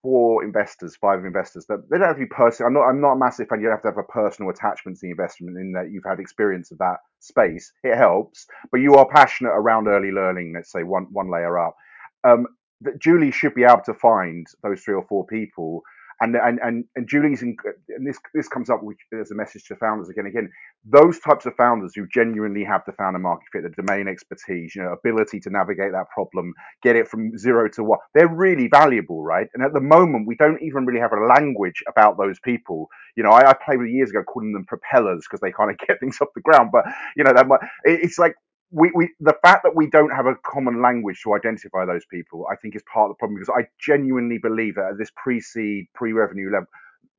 four 0.02 0.44
investors, 0.44 0.96
five 0.96 1.26
investors, 1.26 1.66
that 1.68 1.90
they 1.90 1.98
don't 1.98 2.08
have 2.08 2.16
to 2.18 2.22
be 2.22 2.26
personal. 2.26 2.68
I'm 2.68 2.74
not. 2.74 2.84
I'm 2.88 3.02
not 3.02 3.14
a 3.14 3.20
massive 3.20 3.48
fan. 3.48 3.60
You 3.60 3.68
don't 3.68 3.76
have 3.76 3.82
to 3.84 3.90
have 3.90 3.98
a 3.98 4.12
personal 4.12 4.52
attachment 4.52 4.98
to 5.00 5.08
the 5.08 5.12
investment 5.12 5.58
in 5.58 5.72
that 5.74 5.92
you've 5.92 6.04
had 6.08 6.20
experience 6.20 6.72
of 6.72 6.78
that 6.80 6.98
space. 7.20 7.72
It 7.84 7.96
helps, 7.96 8.48
but 8.72 8.82
you 8.82 8.96
are 8.96 9.08
passionate 9.08 9.52
around 9.52 9.88
early 9.88 10.12
learning. 10.12 10.54
Let's 10.56 10.72
say 10.72 10.84
one 10.84 11.08
one 11.12 11.32
layer 11.32 11.60
up. 11.60 11.76
Um, 12.24 12.48
that 12.82 13.00
Julie 13.00 13.32
should 13.32 13.54
be 13.54 13.64
able 13.64 13.84
to 13.86 13.94
find 13.94 14.48
those 14.64 14.82
three 14.82 14.96
or 14.96 15.06
four 15.08 15.26
people. 15.28 15.84
And, 16.20 16.36
and, 16.36 16.60
and, 16.64 16.86
and 16.96 17.08
Julie's, 17.08 17.42
in, 17.42 17.56
and 17.90 18.08
this, 18.08 18.20
this 18.34 18.48
comes 18.48 18.70
up 18.70 18.82
with, 18.84 18.98
as 19.20 19.32
a 19.32 19.36
message 19.36 19.66
to 19.66 19.76
founders 19.76 20.10
again, 20.10 20.26
again, 20.26 20.50
those 20.86 21.20
types 21.20 21.46
of 21.46 21.56
founders 21.56 21.94
who 21.96 22.08
genuinely 22.14 22.64
have 22.64 22.82
the 22.86 22.94
founder 22.94 23.20
market 23.20 23.46
fit, 23.52 23.64
the 23.64 23.82
domain 23.82 24.08
expertise, 24.08 24.76
you 24.76 24.82
know, 24.84 24.94
ability 24.94 25.40
to 25.42 25.50
navigate 25.50 25.92
that 25.92 26.10
problem, 26.14 26.54
get 26.84 26.96
it 26.96 27.08
from 27.08 27.38
zero 27.38 27.70
to 27.70 27.84
one, 27.84 28.00
they're 28.16 28.28
really 28.28 28.68
valuable, 28.68 29.24
right? 29.24 29.48
And 29.54 29.64
at 29.64 29.74
the 29.74 29.82
moment, 29.82 30.28
we 30.28 30.36
don't 30.36 30.62
even 30.62 30.86
really 30.86 31.00
have 31.02 31.14
a 31.14 31.26
language 31.26 31.84
about 31.88 32.18
those 32.18 32.40
people. 32.44 32.88
You 33.16 33.24
know, 33.24 33.32
I, 33.32 33.52
I 33.52 33.54
played 33.54 33.80
with 33.80 33.90
years 33.90 34.10
ago 34.10 34.24
calling 34.24 34.54
them 34.54 34.66
propellers 34.66 35.26
because 35.30 35.42
they 35.42 35.52
kind 35.52 35.72
of 35.72 35.78
get 35.88 36.00
things 36.00 36.18
off 36.22 36.30
the 36.36 36.42
ground, 36.42 36.72
but 36.72 36.86
you 37.16 37.24
know, 37.24 37.34
that 37.34 37.48
might, 37.48 37.62
it's 37.84 38.20
like 38.20 38.36
we, 38.72 38.92
we 38.96 39.10
the 39.20 39.36
fact 39.44 39.64
that 39.64 39.76
we 39.76 39.90
don't 39.90 40.12
have 40.12 40.28
a 40.28 40.36
common 40.46 40.82
language 40.82 41.22
to 41.24 41.36
identify 41.36 41.86
those 41.86 42.06
people, 42.12 42.48
I 42.52 42.56
think, 42.58 42.76
is 42.76 42.84
part 42.92 43.10
of 43.10 43.16
the 43.16 43.20
problem 43.20 43.40
because 43.40 43.54
I 43.56 43.68
genuinely 43.80 44.40
believe 44.40 44.76
that 44.76 44.92
at 44.94 44.98
this 45.00 45.12
pre-seed, 45.16 45.88
pre-revenue 45.96 46.52
level, 46.52 46.68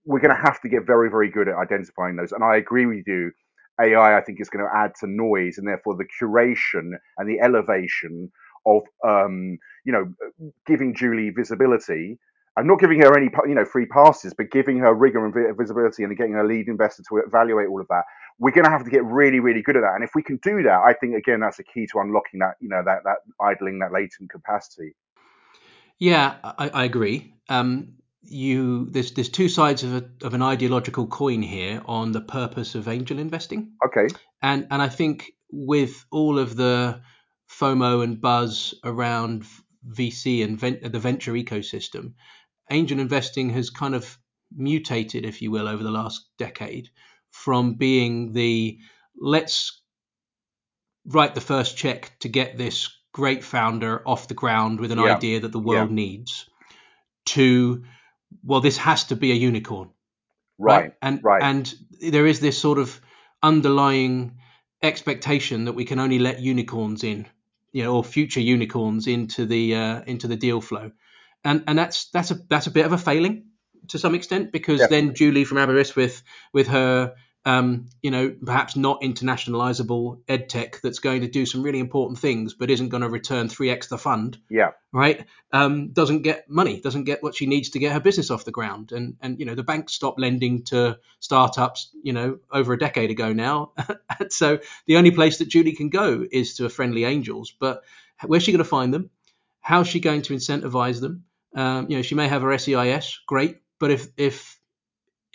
we're 0.05 0.21
going 0.21 0.35
to 0.37 0.43
have 0.43 0.61
to 0.63 0.69
get 0.69 0.87
very, 0.87 1.11
very 1.11 1.31
good 1.31 1.49
at 1.49 1.57
identifying 1.57 2.17
those. 2.17 2.33
And 2.33 2.45
I 2.45 2.57
agree 2.57 2.87
with 2.87 3.05
you. 3.07 3.33
AI, 3.81 4.19
I 4.19 4.23
think, 4.23 4.41
is 4.41 4.51
going 4.51 4.65
to 4.65 4.71
add 4.77 4.93
to 5.01 5.07
noise, 5.09 5.59
and 5.59 5.69
therefore 5.69 5.97
the 5.97 6.07
curation 6.21 6.93
and 7.19 7.29
the 7.29 7.41
elevation 7.41 8.31
of, 8.67 8.83
um, 9.07 9.59
you 9.85 9.93
know, 9.93 10.13
giving 10.67 10.95
Julie 10.95 11.31
visibility. 11.31 12.19
I'm 12.57 12.67
not 12.67 12.81
giving 12.81 13.01
her 13.01 13.17
any, 13.17 13.31
you 13.49 13.55
know, 13.55 13.65
free 13.65 13.87
passes, 13.87 14.35
but 14.35 14.51
giving 14.51 14.79
her 14.79 14.95
rigor 14.95 15.25
and 15.25 15.57
visibility 15.57 16.05
and 16.05 16.17
getting 16.17 16.37
a 16.37 16.45
lead 16.45 16.69
investor 16.69 17.03
to 17.09 17.19
evaluate 17.19 17.69
all 17.69 17.81
of 17.81 17.89
that 17.89 18.05
we're 18.39 18.51
going 18.51 18.65
to 18.65 18.71
have 18.71 18.85
to 18.85 18.91
get 18.91 19.05
really, 19.05 19.41
really 19.41 19.63
good 19.63 19.77
at 19.77 19.83
that. 19.83 19.95
And 19.95 20.03
if 20.03 20.15
we 20.15 20.23
can 20.23 20.37
do 20.39 20.63
that, 20.65 20.83
I 20.85 20.95
think 20.95 21.15
again 21.15 21.41
that's 21.41 21.61
a 21.61 21.63
key 21.63 21.87
to 21.93 22.01
unlocking 22.01 22.41
that, 22.41 22.57
you 22.61 22.69
know, 22.69 22.83
that 22.85 23.05
that 23.05 23.19
idling 23.41 23.79
that 23.79 23.93
latent 23.93 24.31
capacity. 24.31 24.95
Yeah, 25.99 26.35
I, 26.43 26.69
I 26.71 26.85
agree. 26.85 27.35
Um, 27.49 27.95
you 28.23 28.87
there's 28.91 29.13
there's 29.13 29.29
two 29.29 29.49
sides 29.49 29.85
of 29.85 29.95
a, 29.95 30.05
of 30.27 30.35
an 30.35 30.43
ideological 30.43 31.07
coin 31.07 31.43
here 31.43 31.83
on 31.87 32.13
the 32.13 32.21
purpose 32.21 32.75
of 32.75 32.89
angel 32.89 33.19
investing. 33.19 33.73
Okay. 33.87 34.09
And 34.43 34.67
and 34.71 34.83
I 34.83 34.89
think 34.89 35.33
with 35.51 36.05
all 36.11 36.39
of 36.39 36.57
the 36.57 37.01
FOMO 37.49 38.03
and 38.03 38.21
buzz 38.21 38.75
around 38.85 39.45
VC 39.89 40.43
and 40.43 40.59
the 40.59 40.99
venture 40.99 41.33
ecosystem, 41.33 42.15
angel 42.71 42.99
investing 43.01 43.51
has 43.51 43.71
kind 43.71 43.95
of 43.95 44.19
mutated, 44.55 45.25
if 45.25 45.43
you 45.43 45.51
will, 45.51 45.69
over 45.69 45.83
the 45.83 45.91
last 45.91 46.29
decade 46.39 46.91
from 47.31 47.75
being 47.75 48.33
the 48.33 48.79
let's 49.19 49.81
write 51.07 51.35
the 51.35 51.41
first 51.41 51.77
check 51.77 52.13
to 52.21 52.29
get 52.29 52.57
this 52.57 52.91
great 53.13 53.43
founder 53.45 54.07
off 54.07 54.29
the 54.29 54.35
ground 54.35 54.81
with 54.81 54.93
an 54.93 54.99
Yeah. 54.99 55.17
idea 55.17 55.41
that 55.41 55.53
the 55.53 55.59
world 55.59 55.91
Yeah. 55.91 55.95
needs 55.95 56.47
to 57.27 57.85
well 58.43 58.61
this 58.61 58.79
has 58.79 59.05
to 59.05 59.17
be 59.17 59.31
a 59.33 59.35
unicorn 59.35 59.91
Right. 60.59 60.95
and 61.03 61.23
right. 61.23 61.43
and 61.43 61.75
there 62.01 62.27
is 62.27 62.41
this 62.41 62.59
sort 62.59 62.79
of 62.79 63.01
underlying 63.43 64.39
expectation 64.83 65.67
that 65.67 65.75
we 65.75 65.85
can 65.85 65.99
only 65.99 66.19
let 66.19 66.41
unicorns 66.41 67.05
in 67.05 67.27
you 67.73 67.83
know 67.83 67.97
or 67.97 68.05
future 68.05 68.41
unicorns 68.41 69.07
into 69.07 69.45
the 69.47 69.75
uh, 69.75 70.03
into 70.07 70.29
the 70.29 70.37
deal 70.37 70.61
flow 70.61 70.93
and 71.45 71.65
and 71.67 71.79
that's 71.79 72.07
that's 72.11 72.31
a 72.31 72.35
that's 72.49 72.67
a 72.67 72.71
bit 72.71 72.87
of 72.87 72.93
a 72.93 72.99
failing 72.99 73.45
to 73.89 73.99
some 73.99 74.15
extent 74.15 74.53
because 74.53 74.87
then 74.89 75.15
Julie 75.15 75.45
from 75.45 75.59
Aberystwyth 75.59 76.23
with 76.53 76.69
her 76.69 77.15
um, 77.45 77.87
you 78.03 78.11
know 78.11 78.35
perhaps 78.45 78.77
not 78.77 79.03
internationalizable 79.03 80.21
ed 80.29 80.49
tech 80.49 80.81
that's 80.81 81.01
going 81.01 81.23
to 81.23 81.29
do 81.29 81.45
some 81.45 81.63
really 81.63 81.81
important 81.81 82.19
things 82.19 82.55
but 82.55 82.71
isn't 82.71 82.91
going 82.91 83.03
to 83.03 83.09
return 83.09 83.49
3x 83.49 83.89
the 83.89 83.99
fund 83.99 84.39
yeah. 84.49 84.71
right 84.93 85.27
um, 85.53 85.89
doesn't 85.89 86.23
get 86.23 86.49
money 86.49 86.81
doesn't 86.81 87.03
get 87.03 87.21
what 87.21 87.35
she 87.35 87.47
needs 87.47 87.71
to 87.71 87.81
get 87.81 87.93
her 87.93 88.01
business 88.01 88.31
off 88.31 88.45
the 88.45 88.53
ground. 88.53 88.93
And 88.93 89.17
and 89.21 89.41
you 89.41 89.47
know 89.47 89.55
the 89.55 89.65
banks 89.65 89.93
stopped 89.93 90.21
lending 90.21 90.63
to 90.65 90.99
startups 91.19 91.91
you 92.03 92.13
know 92.13 92.39
over 92.51 92.73
a 92.73 92.79
decade 92.79 93.11
ago 93.11 93.33
now. 93.33 93.73
So 94.29 94.61
the 94.87 94.97
only 94.97 95.11
place 95.11 95.39
that 95.39 95.49
Julie 95.49 95.73
can 95.73 95.89
go 95.89 96.25
is 96.31 96.55
to 96.55 96.65
a 96.65 96.69
friendly 96.69 97.05
angels. 97.05 97.53
But 97.59 97.83
where's 98.25 98.45
she 98.45 98.53
going 98.53 98.59
to 98.59 98.65
find 98.65 98.95
them? 98.95 99.11
How's 99.61 99.89
she 99.89 99.99
going 100.01 100.23
to 100.23 100.35
incentivize 100.35 101.01
them 101.01 101.25
um, 101.55 101.87
you 101.89 101.97
know 101.97 102.03
she 102.03 102.15
may 102.15 102.29
have 102.29 102.43
her 102.43 102.57
SEIS 102.59 103.21
great 103.27 103.59
but 103.79 103.91
if 103.91 104.09
if 104.17 104.59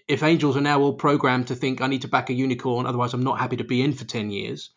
if 0.08 0.24
angels 0.24 0.58
are 0.58 0.62
now 0.62 0.80
all 0.80 0.94
programmed 0.94 1.48
to 1.48 1.56
think 1.56 1.82
I 1.82 1.88
need 1.88 2.04
to 2.04 2.08
back 2.08 2.30
a 2.30 2.34
unicorn 2.34 2.86
otherwise 2.86 3.14
I'm 3.14 3.24
not 3.24 3.40
happy 3.40 3.58
to 3.58 3.64
be 3.64 3.82
in 3.82 3.94
for 3.94 4.06
10 4.06 4.32
years 4.32 4.72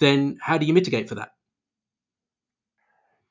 then 0.00 0.38
how 0.40 0.58
do 0.58 0.66
you 0.66 0.74
mitigate 0.74 1.08
for 1.08 1.16
that 1.16 1.30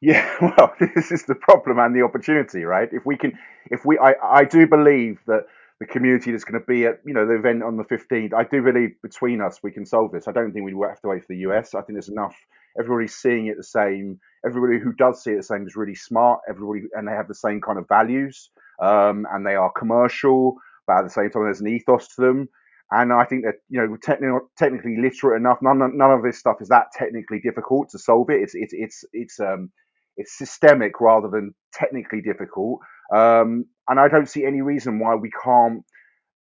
Yeah, 0.01 0.29
well, 0.41 0.73
this 0.95 1.11
is 1.11 1.23
the 1.23 1.35
problem 1.35 1.79
and 1.79 1.95
the 1.95 2.03
opportunity, 2.03 2.63
right? 2.63 2.89
If 2.91 3.05
we 3.05 3.17
can, 3.17 3.37
if 3.71 3.85
we, 3.85 3.97
I, 3.97 4.13
I 4.23 4.45
do 4.45 4.67
believe 4.67 5.19
that 5.27 5.45
the 5.79 5.85
community 5.85 6.31
that's 6.31 6.43
going 6.43 6.59
to 6.59 6.65
be 6.65 6.85
at, 6.85 7.01
you 7.05 7.13
know, 7.13 7.25
the 7.25 7.35
event 7.35 7.63
on 7.63 7.77
the 7.77 7.83
15th, 7.83 8.33
I 8.33 8.43
do 8.43 8.61
believe 8.61 9.01
between 9.01 9.41
us 9.41 9.59
we 9.63 9.71
can 9.71 9.85
solve 9.85 10.11
this. 10.11 10.27
I 10.27 10.31
don't 10.31 10.53
think 10.53 10.65
we 10.65 10.75
have 10.87 11.01
to 11.01 11.07
wait 11.07 11.21
for 11.21 11.33
the 11.33 11.39
US. 11.49 11.73
I 11.73 11.81
think 11.81 11.95
there's 11.95 12.09
enough. 12.09 12.35
Everybody's 12.79 13.15
seeing 13.15 13.47
it 13.47 13.57
the 13.57 13.63
same. 13.63 14.19
Everybody 14.45 14.79
who 14.79 14.93
does 14.93 15.23
see 15.23 15.31
it 15.31 15.37
the 15.37 15.43
same 15.43 15.65
is 15.65 15.75
really 15.75 15.95
smart. 15.95 16.41
Everybody, 16.49 16.81
and 16.93 17.07
they 17.07 17.13
have 17.13 17.27
the 17.27 17.35
same 17.35 17.61
kind 17.61 17.79
of 17.79 17.87
values, 17.87 18.49
um, 18.81 19.25
and 19.31 19.45
they 19.45 19.55
are 19.55 19.71
commercial, 19.71 20.55
but 20.87 20.97
at 20.97 21.03
the 21.03 21.09
same 21.09 21.29
time, 21.29 21.43
there's 21.43 21.61
an 21.61 21.67
ethos 21.67 22.07
to 22.15 22.21
them. 22.21 22.49
And 22.91 23.11
I 23.11 23.25
think 23.25 23.45
that 23.45 23.55
you 23.69 23.81
know, 23.81 23.97
technically, 24.01 24.39
technically 24.57 24.97
literate 25.01 25.37
enough. 25.39 25.57
None, 25.61 25.79
none 25.97 26.11
of 26.11 26.23
this 26.23 26.37
stuff 26.37 26.57
is 26.61 26.69
that 26.69 26.87
technically 26.93 27.39
difficult 27.39 27.89
to 27.89 27.99
solve 27.99 28.29
it. 28.29 28.41
It's, 28.41 28.53
it's, 28.53 28.73
it's, 28.73 29.03
it's, 29.11 29.39
um, 29.39 29.71
it's 30.17 30.37
systemic 30.37 31.01
rather 31.01 31.27
than 31.27 31.53
technically 31.73 32.21
difficult. 32.21 32.79
Um, 33.13 33.65
and 33.87 33.99
I 33.99 34.07
don't 34.07 34.29
see 34.29 34.45
any 34.45 34.61
reason 34.61 34.99
why 34.99 35.15
we 35.15 35.29
can't 35.43 35.83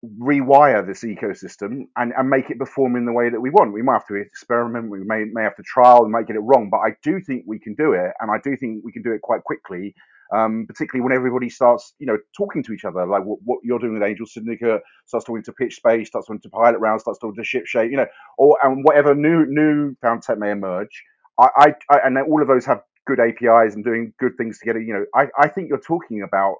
rewire 0.03 0.85
this 0.85 1.03
ecosystem 1.03 1.83
and, 1.95 2.11
and 2.17 2.29
make 2.29 2.49
it 2.49 2.57
perform 2.57 2.95
in 2.95 3.05
the 3.05 3.11
way 3.11 3.29
that 3.29 3.39
we 3.39 3.51
want. 3.51 3.73
We 3.73 3.83
might 3.83 3.93
have 3.93 4.07
to 4.07 4.15
experiment, 4.15 4.89
we 4.89 5.03
may, 5.03 5.25
may 5.31 5.43
have 5.43 5.55
to 5.57 5.63
trial, 5.63 6.03
we 6.03 6.11
might 6.11 6.27
get 6.27 6.35
it 6.35 6.39
wrong, 6.39 6.69
but 6.71 6.77
I 6.77 6.95
do 7.03 7.19
think 7.19 7.43
we 7.45 7.59
can 7.59 7.75
do 7.75 7.93
it. 7.93 8.11
And 8.19 8.31
I 8.31 8.37
do 8.43 8.57
think 8.57 8.83
we 8.83 8.91
can 8.91 9.03
do 9.03 9.11
it 9.11 9.21
quite 9.21 9.43
quickly. 9.43 9.93
Um, 10.33 10.65
particularly 10.65 11.03
when 11.03 11.11
everybody 11.11 11.49
starts, 11.49 11.93
you 11.99 12.07
know, 12.07 12.17
talking 12.37 12.63
to 12.63 12.71
each 12.71 12.85
other, 12.85 13.05
like 13.05 13.25
what, 13.25 13.39
what 13.43 13.59
you're 13.65 13.79
doing 13.79 13.95
with 13.95 14.03
Angel 14.03 14.25
Syndicate, 14.25 14.81
starts 15.05 15.25
talking 15.25 15.43
to 15.43 15.51
Pitch 15.51 15.75
Space, 15.75 16.07
starts 16.07 16.27
talking 16.27 16.39
to 16.39 16.49
Pilot 16.49 16.79
Round, 16.79 17.01
starts 17.01 17.19
talking 17.19 17.35
to 17.35 17.43
Ship 17.43 17.65
Shape, 17.65 17.91
you 17.91 17.97
know, 17.97 18.05
or 18.37 18.57
and 18.63 18.81
whatever 18.85 19.13
new 19.13 19.45
new 19.45 19.93
found 20.01 20.23
tech 20.23 20.37
may 20.37 20.51
emerge. 20.51 21.03
I, 21.37 21.49
I, 21.57 21.75
I 21.89 21.99
and 22.05 22.17
all 22.17 22.41
of 22.41 22.47
those 22.47 22.65
have 22.65 22.81
good 23.05 23.19
APIs 23.19 23.75
and 23.75 23.83
doing 23.83 24.13
good 24.19 24.37
things 24.37 24.59
together. 24.59 24.79
You 24.79 24.93
know, 24.93 25.05
I, 25.13 25.27
I 25.37 25.49
think 25.49 25.67
you're 25.67 25.79
talking 25.79 26.21
about 26.21 26.55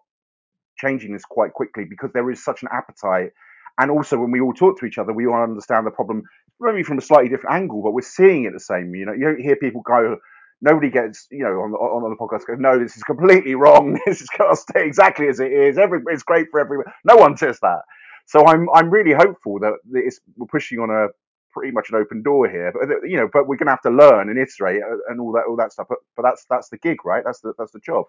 changing 0.82 1.14
this 1.14 1.26
quite 1.26 1.54
quickly 1.54 1.86
because 1.90 2.12
there 2.14 2.30
is 2.32 2.44
such 2.44 2.64
an 2.64 2.70
appetite. 2.72 3.32
And 3.80 3.90
also, 3.90 4.18
when 4.18 4.32
we 4.32 4.42
all 4.42 4.54
talk 4.54 4.80
to 4.80 4.86
each 4.86 4.98
other, 4.98 5.14
we 5.14 5.28
all 5.28 5.42
understand 5.42 5.88
the 5.88 5.92
problem, 5.92 6.24
maybe 6.60 6.84
from 6.84 6.98
a 6.98 7.02
slightly 7.02 7.30
different 7.30 7.56
angle, 7.56 7.82
but 7.82 7.92
we're 7.92 8.02
seeing 8.02 8.44
it 8.46 8.54
the 8.54 8.60
same. 8.60 8.94
You 8.94 9.06
know, 9.06 9.14
you 9.14 9.26
don't 9.26 9.42
hear 9.42 9.56
people 9.56 9.82
go, 9.82 10.18
nobody 10.62 10.90
gets, 10.90 11.28
you 11.32 11.44
know, 11.44 11.62
on 11.62 11.72
the, 11.72 11.78
on 11.78 12.10
the 12.10 12.16
podcast 12.18 12.46
goes, 12.46 12.60
no, 12.60 12.78
this 12.78 12.98
is 12.98 13.04
completely 13.04 13.56
wrong. 13.56 14.00
This 14.06 14.22
is 14.22 14.30
going 14.38 14.54
to 14.54 14.62
stay 14.62 14.86
exactly 14.86 15.28
as 15.28 15.40
it 15.40 15.52
is. 15.52 15.78
Every, 15.78 16.02
it's 16.08 16.24
great 16.24 16.48
for 16.52 16.60
everyone. 16.60 16.88
No 17.06 17.16
one 17.16 17.38
says 17.38 17.60
that. 17.62 17.82
So 18.28 18.46
I'm, 18.46 18.68
I'm 18.74 18.90
really 18.90 19.14
hopeful 19.14 19.60
that 19.60 19.74
we're 19.90 20.48
pushing 20.48 20.80
on 20.80 20.90
a 20.90 21.08
pretty 21.52 21.72
much 21.72 21.90
an 21.90 21.96
open 21.96 22.22
door 22.24 22.50
here. 22.50 22.72
But 22.74 22.90
uh, 22.90 23.02
you 23.04 23.18
know, 23.18 23.30
but 23.32 23.48
we're 23.48 23.58
going 23.58 23.68
to 23.68 23.72
have 23.72 23.82
to 23.82 23.90
learn 23.90 24.30
and 24.30 24.38
iterate 24.40 24.82
uh, 24.82 24.98
and 25.10 25.20
all 25.20 25.32
that 25.34 25.44
all 25.48 25.56
that 25.58 25.74
stuff. 25.74 25.88
But 25.90 26.00
but 26.16 26.24
that's 26.24 26.46
that's 26.50 26.70
the 26.70 26.78
gig, 26.78 27.06
right? 27.06 27.24
That's 27.26 27.42
the 27.42 27.54
that's 27.58 27.72
the 27.72 27.80
job. 27.80 28.06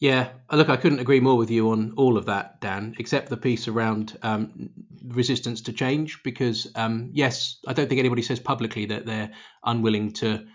Yeah, 0.00 0.28
look, 0.52 0.68
I 0.68 0.76
couldn't 0.76 1.00
agree 1.00 1.18
more 1.18 1.36
with 1.36 1.50
you 1.50 1.70
on 1.70 1.94
all 1.96 2.16
of 2.16 2.26
that, 2.26 2.60
Dan, 2.60 2.94
except 2.98 3.30
the 3.30 3.36
piece 3.36 3.66
around 3.66 4.16
um, 4.22 4.70
resistance 5.04 5.62
to 5.62 5.72
change. 5.72 6.22
Because, 6.22 6.70
um, 6.76 7.10
yes, 7.12 7.58
I 7.66 7.72
don't 7.72 7.88
think 7.88 7.98
anybody 7.98 8.22
says 8.22 8.38
publicly 8.38 8.86
that 8.86 9.06
they're 9.06 9.32
unwilling 9.64 10.12
to 10.14 10.46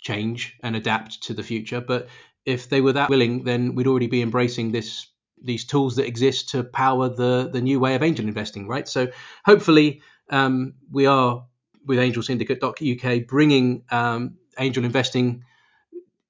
change 0.00 0.56
and 0.62 0.76
adapt 0.76 1.24
to 1.24 1.34
the 1.34 1.42
future. 1.42 1.80
But 1.80 2.08
if 2.44 2.68
they 2.68 2.80
were 2.80 2.92
that 2.92 3.10
willing, 3.10 3.42
then 3.42 3.74
we'd 3.74 3.88
already 3.88 4.06
be 4.06 4.22
embracing 4.22 4.70
this 4.72 5.08
these 5.42 5.66
tools 5.66 5.96
that 5.96 6.06
exist 6.06 6.50
to 6.50 6.64
power 6.64 7.08
the 7.08 7.50
the 7.52 7.60
new 7.60 7.80
way 7.80 7.96
of 7.96 8.02
angel 8.02 8.26
investing, 8.26 8.68
right? 8.68 8.88
So 8.88 9.08
hopefully, 9.44 10.00
um, 10.30 10.74
we 10.90 11.06
are 11.06 11.44
with 11.84 11.98
Angel 11.98 12.22
angelsyndicate.uk 12.22 13.26
bringing 13.26 13.84
um, 13.90 14.36
angel 14.58 14.84
investing, 14.84 15.44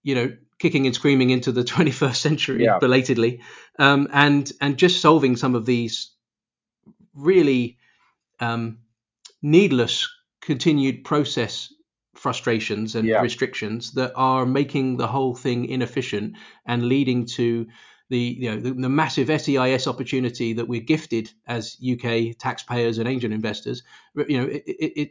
you 0.02 0.14
know, 0.14 0.36
kicking 0.58 0.86
and 0.86 0.94
screaming 0.94 1.30
into 1.30 1.52
the 1.52 1.64
21st 1.74 2.16
century 2.16 2.64
Yeah. 2.64 2.78
belatedly, 2.78 3.40
um, 3.78 4.08
and 4.12 4.50
and 4.60 4.76
just 4.76 5.00
solving 5.00 5.36
some 5.36 5.54
of 5.54 5.66
these 5.66 6.10
really 7.14 7.78
um, 8.40 8.78
needless 9.42 10.08
continued 10.40 11.04
process 11.04 11.72
frustrations 12.14 12.94
and 12.94 13.06
Yeah. 13.06 13.20
restrictions 13.20 13.92
that 13.92 14.12
are 14.16 14.46
making 14.46 14.96
the 14.96 15.06
whole 15.06 15.34
thing 15.34 15.66
inefficient 15.66 16.36
and 16.64 16.88
leading 16.88 17.26
to 17.26 17.66
the 18.08 18.18
you 18.18 18.50
know 18.50 18.60
the, 18.60 18.72
the 18.72 18.88
massive 18.88 19.28
SEIS 19.28 19.86
opportunity 19.86 20.52
that 20.54 20.68
we're 20.68 20.80
gifted 20.80 21.30
as 21.46 21.76
UK 21.82 22.36
taxpayers 22.38 22.98
and 22.98 23.08
angel 23.08 23.32
investors. 23.32 23.82
You 24.14 24.40
know, 24.40 24.46
it, 24.46 24.62
it, 24.66 24.92
it 24.96 25.10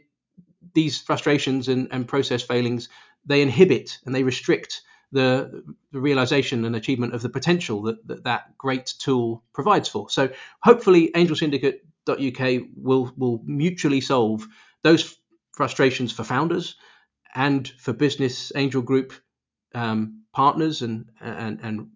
these 0.74 1.00
frustrations 1.00 1.68
and, 1.68 1.88
and 1.90 2.08
process 2.08 2.42
failings 2.42 2.88
they 3.24 3.42
inhibit 3.42 3.98
and 4.06 4.14
they 4.14 4.22
restrict 4.22 4.82
the, 5.12 5.62
the 5.92 6.00
realization 6.00 6.64
and 6.64 6.76
achievement 6.76 7.14
of 7.14 7.22
the 7.22 7.28
potential 7.28 7.82
that, 7.82 8.06
that 8.08 8.24
that 8.24 8.58
great 8.58 8.94
tool 8.98 9.44
provides 9.52 9.88
for. 9.88 10.10
So 10.10 10.30
hopefully, 10.62 11.10
angelsyndicate.uk 11.14 12.68
will 12.76 13.12
will 13.16 13.40
mutually 13.44 14.00
solve 14.00 14.46
those 14.82 15.16
frustrations 15.52 16.12
for 16.12 16.24
founders 16.24 16.76
and 17.34 17.68
for 17.78 17.92
business 17.92 18.52
angel 18.54 18.82
group 18.82 19.12
um, 19.74 20.22
partners 20.32 20.82
and 20.82 21.10
and 21.20 21.60
and 21.62 21.90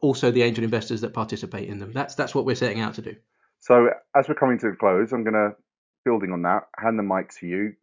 also 0.00 0.30
the 0.30 0.42
angel 0.42 0.64
investors 0.64 1.00
that 1.00 1.12
participate 1.12 1.68
in 1.68 1.78
them. 1.78 1.92
That's 1.92 2.14
that's 2.14 2.34
what 2.34 2.44
we're 2.44 2.56
setting 2.56 2.80
out 2.80 2.94
to 2.94 3.02
do. 3.02 3.16
So 3.60 3.90
as 4.16 4.28
we're 4.28 4.34
coming 4.34 4.58
to 4.60 4.68
a 4.68 4.76
close, 4.76 5.12
I'm 5.12 5.24
going 5.24 5.34
to 5.34 5.56
building 6.04 6.32
on 6.32 6.42
that, 6.42 6.68
hand 6.78 6.98
the 6.98 7.02
mic 7.02 7.30
to 7.40 7.46
you. 7.46 7.74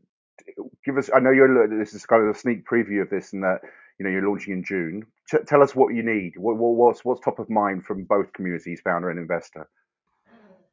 Give 0.86 0.98
us. 0.98 1.10
I 1.14 1.20
know 1.20 1.32
you're. 1.32 1.68
This 1.68 1.94
is 1.94 2.06
kind 2.06 2.24
of 2.24 2.36
a 2.36 2.38
sneak 2.38 2.66
preview 2.68 3.02
of 3.02 3.10
this, 3.10 3.34
and 3.34 3.44
that 3.44 3.62
you 4.00 4.06
know 4.06 4.12
you're 4.12 4.28
launching 4.28 4.54
in 4.54 4.64
June. 4.64 5.06
T- 5.30 5.38
tell 5.48 5.64
us 5.64 5.76
what 5.76 5.94
you 5.94 6.04
need. 6.04 6.34
What, 6.38 6.58
what, 6.58 6.76
what's 6.76 7.04
what's 7.04 7.22
top 7.22 7.40
of 7.40 7.50
mind 7.50 7.86
from 7.86 8.04
both 8.04 8.34
communities, 8.34 8.82
founder 8.84 9.10
and 9.10 9.20
investor. 9.20 9.68